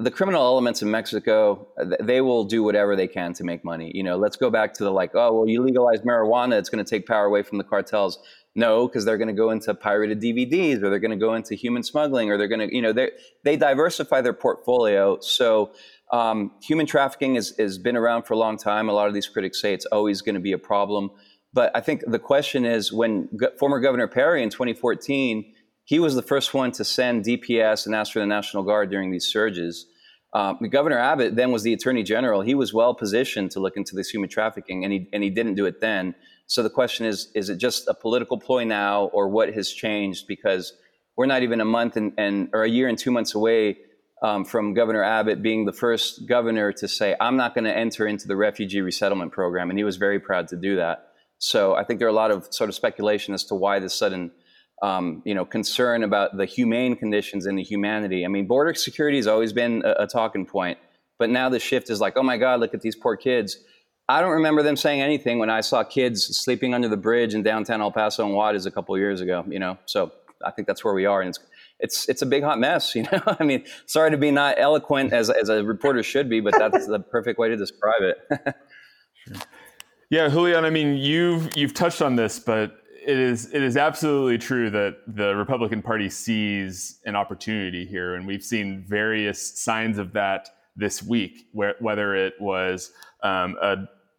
the 0.00 0.10
criminal 0.10 0.42
elements 0.42 0.82
in 0.82 0.90
Mexico, 0.90 1.68
they 2.00 2.20
will 2.20 2.44
do 2.44 2.62
whatever 2.62 2.96
they 2.96 3.06
can 3.06 3.32
to 3.34 3.44
make 3.44 3.64
money. 3.64 3.92
You 3.94 4.02
know, 4.02 4.16
let's 4.16 4.36
go 4.36 4.50
back 4.50 4.74
to 4.74 4.84
the 4.84 4.90
like, 4.90 5.12
oh, 5.14 5.32
well, 5.32 5.48
you 5.48 5.62
legalize 5.62 6.00
marijuana, 6.00 6.58
it's 6.58 6.68
going 6.68 6.84
to 6.84 6.88
take 6.88 7.06
power 7.06 7.26
away 7.26 7.42
from 7.42 7.58
the 7.58 7.64
cartels. 7.64 8.18
No, 8.54 8.88
because 8.88 9.04
they're 9.04 9.18
going 9.18 9.28
to 9.28 9.34
go 9.34 9.50
into 9.50 9.72
pirated 9.74 10.20
DVDs, 10.20 10.82
or 10.82 10.90
they're 10.90 10.98
going 10.98 11.12
to 11.12 11.16
go 11.16 11.34
into 11.34 11.54
human 11.54 11.82
smuggling, 11.82 12.30
or 12.30 12.36
they're 12.36 12.48
going 12.48 12.68
to, 12.68 12.74
you 12.74 12.82
know, 12.82 12.92
they 12.92 13.56
diversify 13.56 14.20
their 14.20 14.32
portfolio. 14.32 15.20
So 15.20 15.72
um, 16.10 16.52
human 16.60 16.86
trafficking 16.86 17.36
has, 17.36 17.54
has 17.58 17.78
been 17.78 17.96
around 17.96 18.24
for 18.24 18.34
a 18.34 18.38
long 18.38 18.56
time. 18.56 18.88
A 18.88 18.92
lot 18.92 19.06
of 19.06 19.14
these 19.14 19.28
critics 19.28 19.60
say 19.60 19.72
it's 19.72 19.86
always 19.86 20.20
going 20.20 20.34
to 20.34 20.40
be 20.40 20.52
a 20.52 20.58
problem. 20.58 21.10
But 21.52 21.70
I 21.76 21.80
think 21.80 22.02
the 22.06 22.18
question 22.18 22.64
is 22.64 22.92
when 22.92 23.28
go- 23.36 23.50
former 23.58 23.78
Governor 23.78 24.08
Perry 24.08 24.42
in 24.42 24.50
2014 24.50 25.54
he 25.90 25.98
was 25.98 26.14
the 26.14 26.22
first 26.22 26.54
one 26.54 26.70
to 26.70 26.84
send 26.84 27.24
DPS 27.24 27.84
and 27.84 27.96
ask 27.96 28.12
for 28.12 28.20
the 28.20 28.26
National 28.26 28.62
Guard 28.62 28.92
during 28.92 29.10
these 29.10 29.26
surges. 29.26 29.86
Um, 30.32 30.58
Governor 30.70 30.98
Abbott 30.98 31.34
then 31.34 31.50
was 31.50 31.64
the 31.64 31.72
Attorney 31.72 32.02
General. 32.02 32.40
He 32.40 32.54
was 32.54 32.72
well 32.72 32.94
positioned 32.94 33.50
to 33.52 33.60
look 33.60 33.76
into 33.76 33.96
this 33.96 34.10
human 34.10 34.28
trafficking, 34.28 34.84
and 34.84 34.92
he 34.92 35.08
and 35.12 35.22
he 35.22 35.30
didn't 35.30 35.54
do 35.54 35.66
it 35.66 35.80
then. 35.80 36.14
So 36.46 36.62
the 36.62 36.70
question 36.70 37.06
is: 37.06 37.30
Is 37.34 37.48
it 37.48 37.58
just 37.58 37.88
a 37.88 37.94
political 37.94 38.38
ploy 38.38 38.64
now, 38.64 39.06
or 39.06 39.28
what 39.28 39.52
has 39.54 39.70
changed? 39.70 40.26
Because 40.28 40.72
we're 41.16 41.26
not 41.26 41.42
even 41.42 41.60
a 41.60 41.64
month 41.64 41.96
and, 41.96 42.12
and 42.16 42.48
or 42.52 42.62
a 42.62 42.68
year 42.68 42.88
and 42.88 42.96
two 42.96 43.10
months 43.10 43.34
away 43.34 43.78
um, 44.22 44.44
from 44.44 44.72
Governor 44.72 45.02
Abbott 45.02 45.42
being 45.42 45.64
the 45.64 45.72
first 45.72 46.28
governor 46.28 46.72
to 46.74 46.86
say, 46.86 47.16
"I'm 47.20 47.36
not 47.36 47.54
going 47.54 47.64
to 47.64 47.76
enter 47.76 48.06
into 48.06 48.28
the 48.28 48.36
refugee 48.36 48.82
resettlement 48.82 49.32
program," 49.32 49.68
and 49.70 49.78
he 49.78 49.84
was 49.84 49.96
very 49.96 50.20
proud 50.20 50.46
to 50.48 50.56
do 50.56 50.76
that. 50.76 51.08
So 51.38 51.74
I 51.74 51.84
think 51.84 51.98
there 51.98 52.06
are 52.06 52.10
a 52.10 52.14
lot 52.14 52.30
of 52.30 52.46
sort 52.52 52.68
of 52.68 52.76
speculation 52.76 53.34
as 53.34 53.44
to 53.44 53.54
why 53.54 53.80
this 53.80 53.94
sudden 53.94 54.30
um, 54.82 55.22
you 55.24 55.34
know, 55.34 55.44
concern 55.44 56.02
about 56.02 56.36
the 56.36 56.46
humane 56.46 56.96
conditions 56.96 57.46
and 57.46 57.58
the 57.58 57.62
humanity. 57.62 58.24
I 58.24 58.28
mean, 58.28 58.46
border 58.46 58.74
security 58.74 59.18
has 59.18 59.26
always 59.26 59.52
been 59.52 59.82
a, 59.84 60.04
a, 60.04 60.06
talking 60.06 60.46
point, 60.46 60.78
but 61.18 61.28
now 61.28 61.48
the 61.48 61.58
shift 61.58 61.90
is 61.90 62.00
like, 62.00 62.16
oh 62.16 62.22
my 62.22 62.36
God, 62.36 62.60
look 62.60 62.72
at 62.72 62.80
these 62.80 62.96
poor 62.96 63.16
kids. 63.16 63.58
I 64.08 64.20
don't 64.20 64.32
remember 64.32 64.62
them 64.62 64.76
saying 64.76 65.02
anything 65.02 65.38
when 65.38 65.50
I 65.50 65.60
saw 65.60 65.84
kids 65.84 66.36
sleeping 66.36 66.74
under 66.74 66.88
the 66.88 66.96
bridge 66.96 67.34
in 67.34 67.42
downtown 67.42 67.80
El 67.80 67.92
Paso 67.92 68.24
and 68.24 68.34
Juarez 68.34 68.66
a 68.66 68.70
couple 68.70 68.96
years 68.98 69.20
ago. 69.20 69.44
You 69.46 69.58
know, 69.58 69.78
so 69.84 70.12
I 70.44 70.50
think 70.50 70.66
that's 70.66 70.82
where 70.82 70.94
we 70.94 71.06
are, 71.06 71.20
and 71.20 71.28
it's 71.28 71.38
it's 71.78 72.08
it's 72.08 72.22
a 72.22 72.26
big 72.26 72.42
hot 72.42 72.58
mess. 72.58 72.94
You 72.96 73.02
know, 73.02 73.22
I 73.38 73.44
mean, 73.44 73.64
sorry 73.86 74.10
to 74.10 74.16
be 74.16 74.30
not 74.30 74.56
eloquent 74.58 75.12
as 75.12 75.30
as 75.30 75.48
a 75.48 75.62
reporter 75.62 76.02
should 76.02 76.28
be, 76.28 76.40
but 76.40 76.54
that's 76.58 76.86
the 76.86 76.98
perfect 76.98 77.38
way 77.38 77.48
to 77.48 77.56
describe 77.56 78.02
it. 78.02 78.54
Yeah, 80.10 80.26
Julian. 80.28 80.64
I 80.64 80.70
mean, 80.70 80.96
you've 80.96 81.56
you've 81.56 81.72
touched 81.72 82.02
on 82.02 82.16
this, 82.16 82.40
but 82.40 82.79
it 83.06 83.18
is 83.18 83.52
it 83.52 83.62
is 83.62 83.76
absolutely 83.76 84.38
true 84.38 84.70
that 84.70 84.98
the 85.06 85.34
Republican 85.34 85.82
Party 85.82 86.10
sees 86.10 87.00
an 87.04 87.16
opportunity 87.16 87.86
here, 87.86 88.14
and 88.14 88.26
we've 88.26 88.42
seen 88.42 88.84
various 88.86 89.58
signs 89.60 89.98
of 89.98 90.12
that 90.12 90.48
this 90.76 91.02
week. 91.02 91.46
Where, 91.52 91.74
whether 91.80 92.14
it 92.14 92.34
was 92.40 92.92
um, 93.22 93.56
a, 93.62 93.76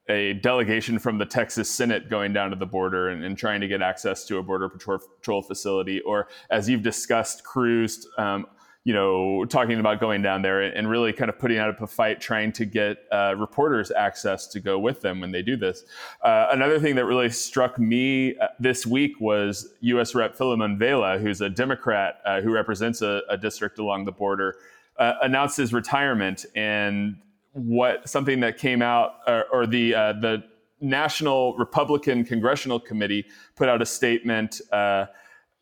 a 0.09 0.33
delegation 0.33 0.99
from 0.99 1.17
the 1.17 1.25
Texas 1.25 1.69
Senate 1.69 2.09
going 2.09 2.33
down 2.33 2.49
to 2.49 2.55
the 2.55 2.65
border 2.65 3.09
and, 3.09 3.23
and, 3.23 3.37
trying 3.37 3.61
to 3.61 3.67
get 3.67 3.81
access 3.81 4.25
to 4.25 4.37
a 4.37 4.43
border 4.43 4.69
patrol, 4.69 5.41
facility, 5.41 6.01
or 6.01 6.27
as 6.49 6.69
you've 6.69 6.83
discussed, 6.83 7.43
Cruz 7.43 8.07
um, 8.17 8.45
you 8.83 8.93
know, 8.93 9.45
talking 9.45 9.79
about 9.79 9.99
going 9.99 10.23
down 10.23 10.41
there 10.41 10.61
and 10.61 10.89
really 10.89 11.13
kind 11.13 11.29
of 11.29 11.37
putting 11.37 11.59
out 11.59 11.79
a 11.79 11.87
fight, 11.87 12.19
trying 12.19 12.51
to 12.51 12.65
get 12.65 13.05
uh, 13.11 13.35
reporters 13.37 13.91
access 13.91 14.47
to 14.47 14.59
go 14.59 14.79
with 14.79 15.01
them 15.01 15.19
when 15.19 15.31
they 15.31 15.43
do 15.43 15.55
this. 15.55 15.83
Uh, 16.23 16.47
another 16.51 16.79
thing 16.79 16.95
that 16.95 17.05
really 17.05 17.29
struck 17.29 17.77
me 17.77 18.35
uh, 18.37 18.47
this 18.59 18.87
week 18.87 19.19
was 19.19 19.75
U.S. 19.81 20.15
Rep. 20.15 20.35
Filemon 20.35 20.79
Vela, 20.79 21.19
who's 21.19 21.41
a 21.41 21.49
Democrat 21.49 22.21
uh, 22.25 22.41
who 22.41 22.51
represents 22.51 23.03
a, 23.03 23.21
a, 23.29 23.37
district 23.37 23.77
along 23.77 24.05
the 24.05 24.11
border, 24.11 24.55
uh, 24.97 25.13
announced 25.21 25.57
his 25.57 25.73
retirement 25.73 26.45
and 26.55 27.17
what 27.53 28.09
something 28.09 28.39
that 28.39 28.57
came 28.57 28.81
out 28.81 29.17
or, 29.27 29.67
the 29.67 29.91
the 29.91 30.43
National 30.79 31.55
Republican 31.57 32.23
Congressional 32.23 32.79
Committee 32.79 33.25
put 33.55 33.67
out 33.67 33.81
a 33.81 33.85
statement 33.85 34.61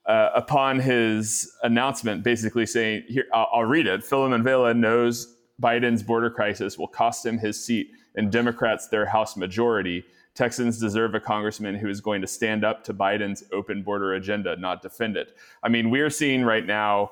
uh, 0.10 0.32
upon 0.34 0.80
his 0.80 1.56
announcement, 1.62 2.24
basically 2.24 2.66
saying, 2.66 3.04
"Here, 3.08 3.28
I'll, 3.32 3.48
I'll 3.54 3.66
read 3.66 3.86
it." 3.86 4.02
Filemon 4.02 4.44
Vela 4.44 4.74
knows 4.74 5.38
Biden's 5.62 6.02
border 6.02 6.32
crisis 6.32 6.78
will 6.78 6.88
cost 6.88 7.26
him 7.26 7.38
his 7.38 7.64
seat 7.64 7.92
and 8.16 8.32
Democrats 8.32 8.88
their 8.88 9.06
House 9.06 9.38
majority. 9.38 10.04
Texans 10.34 10.80
deserve 10.80 11.14
a 11.14 11.20
congressman 11.20 11.76
who 11.76 11.90
is 11.90 12.02
going 12.02 12.22
to 12.22 12.28
stand 12.28 12.66
up 12.66 12.84
to 12.86 12.94
Biden's 12.94 13.44
open 13.52 13.84
border 13.84 14.14
agenda, 14.14 14.56
not 14.56 14.82
defend 14.82 15.16
it. 15.16 15.36
I 15.62 15.70
mean, 15.70 15.92
we're 15.92 16.10
seeing 16.10 16.44
right 16.44 16.66
now, 16.66 17.12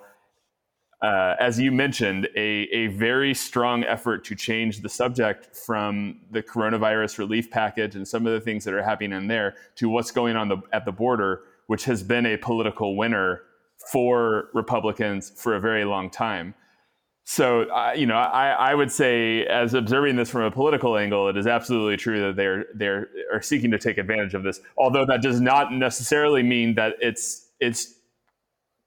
uh, 1.02 1.36
as 1.40 1.60
you 1.60 1.72
mentioned, 1.72 2.28
a, 2.36 2.68
a 2.74 2.88
very 2.88 3.34
strong 3.36 3.84
effort 3.84 4.24
to 4.26 4.36
change 4.36 4.82
the 4.82 4.90
subject 4.90 5.56
from 5.56 6.22
the 6.32 6.42
coronavirus 6.42 7.20
relief 7.20 7.52
package 7.52 7.96
and 7.96 8.08
some 8.08 8.26
of 8.26 8.34
the 8.34 8.42
things 8.42 8.64
that 8.64 8.74
are 8.74 8.84
happening 8.84 9.12
in 9.12 9.28
there 9.28 9.56
to 9.76 9.88
what's 9.88 10.10
going 10.10 10.36
on 10.36 10.48
the, 10.48 10.58
at 10.72 10.86
the 10.86 10.92
border 10.92 11.42
which 11.68 11.86
has 11.86 12.04
been 12.04 12.26
a 12.26 12.38
political 12.38 12.98
winner 12.98 13.42
for 13.92 14.50
Republicans 14.54 15.32
for 15.36 15.56
a 15.56 15.60
very 15.60 15.86
long 15.86 16.10
time. 16.10 16.56
So, 17.30 17.64
uh, 17.64 17.94
you 17.94 18.06
know, 18.06 18.16
I, 18.16 18.52
I 18.52 18.74
would 18.74 18.90
say, 18.90 19.46
as 19.48 19.74
observing 19.74 20.16
this 20.16 20.30
from 20.30 20.44
a 20.44 20.52
political 20.52 20.98
angle, 20.98 21.28
it 21.28 21.36
is 21.36 21.46
absolutely 21.46 21.98
true 21.98 22.22
that 22.22 22.38
they're 22.38 22.66
they're 22.74 23.10
are 23.34 23.42
seeking 23.42 23.70
to 23.72 23.78
take 23.78 23.98
advantage 23.98 24.34
of 24.34 24.44
this. 24.44 24.62
Although 24.78 25.06
that 25.08 25.22
does 25.22 25.42
not 25.42 25.74
necessarily 25.74 26.42
mean 26.42 26.76
that 26.76 26.96
it's 27.02 27.50
it's 27.60 27.94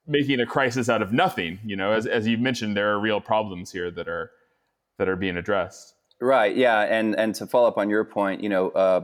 making 0.06 0.40
a 0.40 0.46
crisis 0.46 0.88
out 0.88 1.02
of 1.02 1.12
nothing. 1.12 1.58
You 1.62 1.76
know, 1.76 1.92
as 1.92 2.06
as 2.06 2.26
you 2.26 2.38
mentioned, 2.38 2.78
there 2.78 2.90
are 2.90 2.98
real 2.98 3.20
problems 3.20 3.72
here 3.72 3.90
that 3.90 4.08
are 4.08 4.30
that 4.96 5.06
are 5.06 5.16
being 5.16 5.36
addressed. 5.36 5.94
Right. 6.18 6.56
Yeah. 6.56 6.80
And 6.80 7.14
and 7.16 7.34
to 7.34 7.46
follow 7.46 7.68
up 7.68 7.76
on 7.76 7.90
your 7.90 8.04
point, 8.04 8.42
you 8.42 8.48
know. 8.48 8.70
Uh, 8.70 9.02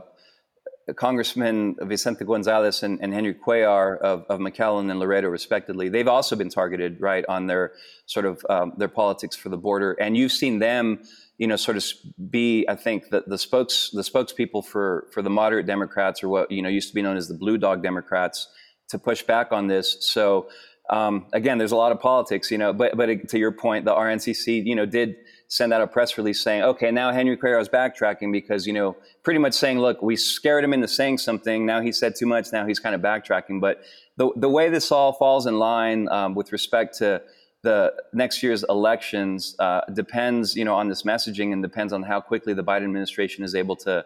Congressman 0.95 1.75
Vicente 1.81 2.23
Gonzalez 2.23 2.81
and, 2.83 2.99
and 3.01 3.13
Henry 3.13 3.33
Cuellar 3.33 3.97
of, 3.99 4.23
of, 4.29 4.39
McAllen 4.39 4.89
and 4.89 4.99
Laredo, 4.99 5.27
respectively, 5.27 5.89
they've 5.89 6.07
also 6.07 6.35
been 6.35 6.49
targeted, 6.49 7.01
right, 7.01 7.25
on 7.27 7.47
their 7.47 7.73
sort 8.05 8.25
of 8.25 8.45
um, 8.49 8.73
their 8.77 8.87
politics 8.87 9.35
for 9.35 9.49
the 9.49 9.57
border. 9.57 9.93
And 9.93 10.15
you've 10.15 10.31
seen 10.31 10.59
them, 10.59 11.03
you 11.37 11.47
know, 11.47 11.57
sort 11.57 11.77
of 11.77 11.83
be, 12.29 12.65
I 12.69 12.75
think, 12.75 13.09
the, 13.09 13.23
the 13.27 13.37
spokes 13.37 13.89
the 13.91 14.01
spokespeople 14.01 14.65
for 14.65 15.07
for 15.11 15.21
the 15.21 15.29
moderate 15.29 15.65
Democrats, 15.65 16.23
or 16.23 16.29
what 16.29 16.49
you 16.51 16.61
know 16.61 16.69
used 16.69 16.89
to 16.89 16.95
be 16.95 17.01
known 17.01 17.17
as 17.17 17.27
the 17.27 17.35
Blue 17.35 17.57
Dog 17.57 17.83
Democrats, 17.83 18.47
to 18.89 18.97
push 18.97 19.23
back 19.23 19.51
on 19.51 19.67
this. 19.67 19.97
So 19.99 20.47
um, 20.89 21.25
again, 21.33 21.57
there's 21.57 21.73
a 21.73 21.75
lot 21.77 21.91
of 21.91 21.99
politics, 21.99 22.49
you 22.49 22.57
know. 22.57 22.71
But 22.71 22.95
but 22.95 23.29
to 23.29 23.37
your 23.37 23.51
point, 23.51 23.85
the 23.85 23.93
RNCC, 23.93 24.65
you 24.65 24.75
know, 24.75 24.85
did 24.85 25.15
send 25.47 25.71
out 25.71 25.81
a 25.81 25.87
press 25.87 26.17
release 26.17 26.41
saying, 26.41 26.61
okay, 26.61 26.91
now 26.91 27.11
Henry 27.11 27.37
Cuellar 27.37 27.61
is 27.61 27.69
backtracking 27.69 28.31
because, 28.31 28.67
you 28.67 28.73
know, 28.73 28.97
pretty 29.23 29.39
much 29.39 29.53
saying, 29.53 29.79
look, 29.79 30.01
we 30.01 30.15
scared 30.15 30.63
him 30.63 30.73
into 30.73 30.87
saying 30.87 31.19
something. 31.19 31.65
Now 31.65 31.81
he 31.81 31.91
said 31.91 32.15
too 32.15 32.25
much. 32.25 32.51
Now 32.51 32.65
he's 32.65 32.79
kind 32.79 32.93
of 32.93 33.01
backtracking. 33.01 33.61
But 33.61 33.81
the, 34.17 34.29
the 34.35 34.49
way 34.49 34.69
this 34.69 34.91
all 34.91 35.13
falls 35.13 35.45
in 35.45 35.57
line 35.57 36.09
um, 36.09 36.35
with 36.35 36.51
respect 36.51 36.97
to 36.97 37.21
the 37.63 37.93
next 38.13 38.43
year's 38.43 38.63
elections 38.67 39.55
uh, 39.59 39.81
depends, 39.93 40.55
you 40.55 40.65
know, 40.65 40.75
on 40.75 40.89
this 40.89 41.03
messaging 41.03 41.53
and 41.53 41.63
depends 41.63 41.93
on 41.93 42.03
how 42.03 42.19
quickly 42.19 42.53
the 42.53 42.63
Biden 42.63 42.83
administration 42.83 43.43
is 43.43 43.55
able 43.55 43.77
to, 43.77 44.05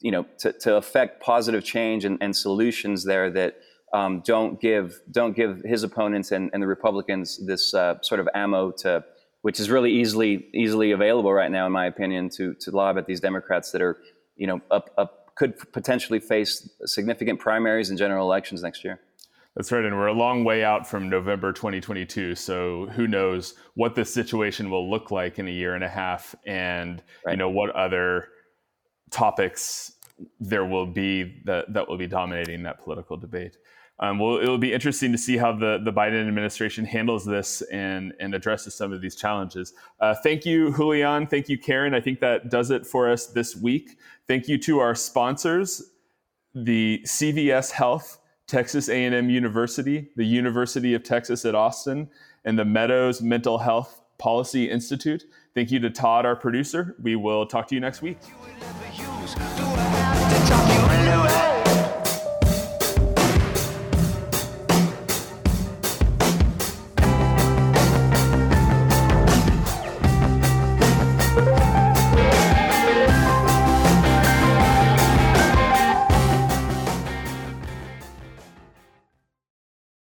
you 0.00 0.12
know, 0.12 0.26
to, 0.38 0.52
to 0.52 0.76
affect 0.76 1.20
positive 1.20 1.64
change 1.64 2.04
and, 2.04 2.18
and 2.20 2.36
solutions 2.36 3.04
there 3.04 3.30
that 3.30 3.56
um, 3.92 4.22
don't 4.24 4.60
give 4.60 5.00
don't 5.10 5.36
give 5.36 5.60
his 5.64 5.82
opponents 5.82 6.32
and, 6.32 6.50
and 6.54 6.62
the 6.62 6.66
Republicans 6.66 7.44
this 7.46 7.74
uh, 7.74 8.00
sort 8.00 8.20
of 8.20 8.28
ammo 8.34 8.70
to 8.70 9.04
which 9.42 9.60
is 9.60 9.70
really 9.70 9.92
easily 9.92 10.48
easily 10.54 10.92
available 10.92 11.32
right 11.32 11.50
now, 11.50 11.66
in 11.66 11.72
my 11.72 11.86
opinion, 11.86 12.30
to 12.30 12.54
to 12.54 12.70
lob 12.70 12.96
at 12.96 13.06
these 13.06 13.20
Democrats 13.20 13.70
that 13.72 13.82
are, 13.82 13.98
you 14.36 14.46
know, 14.46 14.60
up, 14.70 14.90
up 14.96 15.34
could 15.34 15.72
potentially 15.72 16.20
face 16.20 16.68
significant 16.84 17.40
primaries 17.40 17.90
and 17.90 17.98
general 17.98 18.26
elections 18.26 18.62
next 18.62 18.84
year. 18.84 19.00
That's 19.54 19.70
right, 19.70 19.84
and 19.84 19.96
we're 19.96 20.06
a 20.06 20.14
long 20.14 20.44
way 20.44 20.64
out 20.64 20.86
from 20.86 21.10
November 21.10 21.52
2022. 21.52 22.34
So 22.36 22.86
who 22.86 23.06
knows 23.06 23.54
what 23.74 23.94
this 23.94 24.12
situation 24.12 24.70
will 24.70 24.88
look 24.88 25.10
like 25.10 25.38
in 25.38 25.46
a 25.46 25.50
year 25.50 25.74
and 25.74 25.84
a 25.84 25.88
half, 25.88 26.34
and 26.46 27.02
right. 27.26 27.32
you 27.32 27.36
know 27.36 27.50
what 27.50 27.70
other 27.70 28.28
topics 29.10 29.92
there 30.40 30.64
will 30.64 30.86
be 30.86 31.42
that 31.44 31.72
that 31.74 31.88
will 31.88 31.98
be 31.98 32.06
dominating 32.06 32.62
that 32.62 32.82
political 32.82 33.16
debate. 33.16 33.58
Um, 34.00 34.18
well, 34.18 34.38
it'll 34.38 34.58
be 34.58 34.72
interesting 34.72 35.12
to 35.12 35.18
see 35.18 35.36
how 35.36 35.52
the, 35.52 35.80
the 35.84 35.92
Biden 35.92 36.26
administration 36.26 36.84
handles 36.84 37.24
this 37.24 37.62
and, 37.62 38.12
and 38.18 38.34
addresses 38.34 38.74
some 38.74 38.92
of 38.92 39.00
these 39.00 39.14
challenges. 39.14 39.74
Uh, 40.00 40.14
thank 40.22 40.44
you, 40.44 40.74
Julian. 40.74 41.26
Thank 41.26 41.48
you, 41.48 41.56
Karen. 41.58 41.94
I 41.94 42.00
think 42.00 42.20
that 42.20 42.50
does 42.50 42.70
it 42.70 42.84
for 42.84 43.10
us 43.10 43.26
this 43.26 43.54
week. 43.54 43.98
Thank 44.26 44.48
you 44.48 44.58
to 44.58 44.80
our 44.80 44.94
sponsors, 44.94 45.90
the 46.54 47.00
CVS 47.04 47.70
Health, 47.70 48.18
Texas 48.46 48.88
A&M 48.88 49.30
University, 49.30 50.10
the 50.16 50.24
University 50.24 50.94
of 50.94 51.02
Texas 51.02 51.44
at 51.44 51.54
Austin, 51.54 52.10
and 52.44 52.58
the 52.58 52.64
Meadows 52.64 53.22
Mental 53.22 53.58
Health 53.58 54.00
Policy 54.18 54.68
Institute. 54.68 55.24
Thank 55.54 55.70
you 55.70 55.78
to 55.80 55.90
Todd, 55.90 56.26
our 56.26 56.36
producer. 56.36 56.96
We 57.02 57.16
will 57.16 57.46
talk 57.46 57.68
to 57.68 57.74
you 57.74 57.80
next 57.80 58.02
week. 58.02 58.18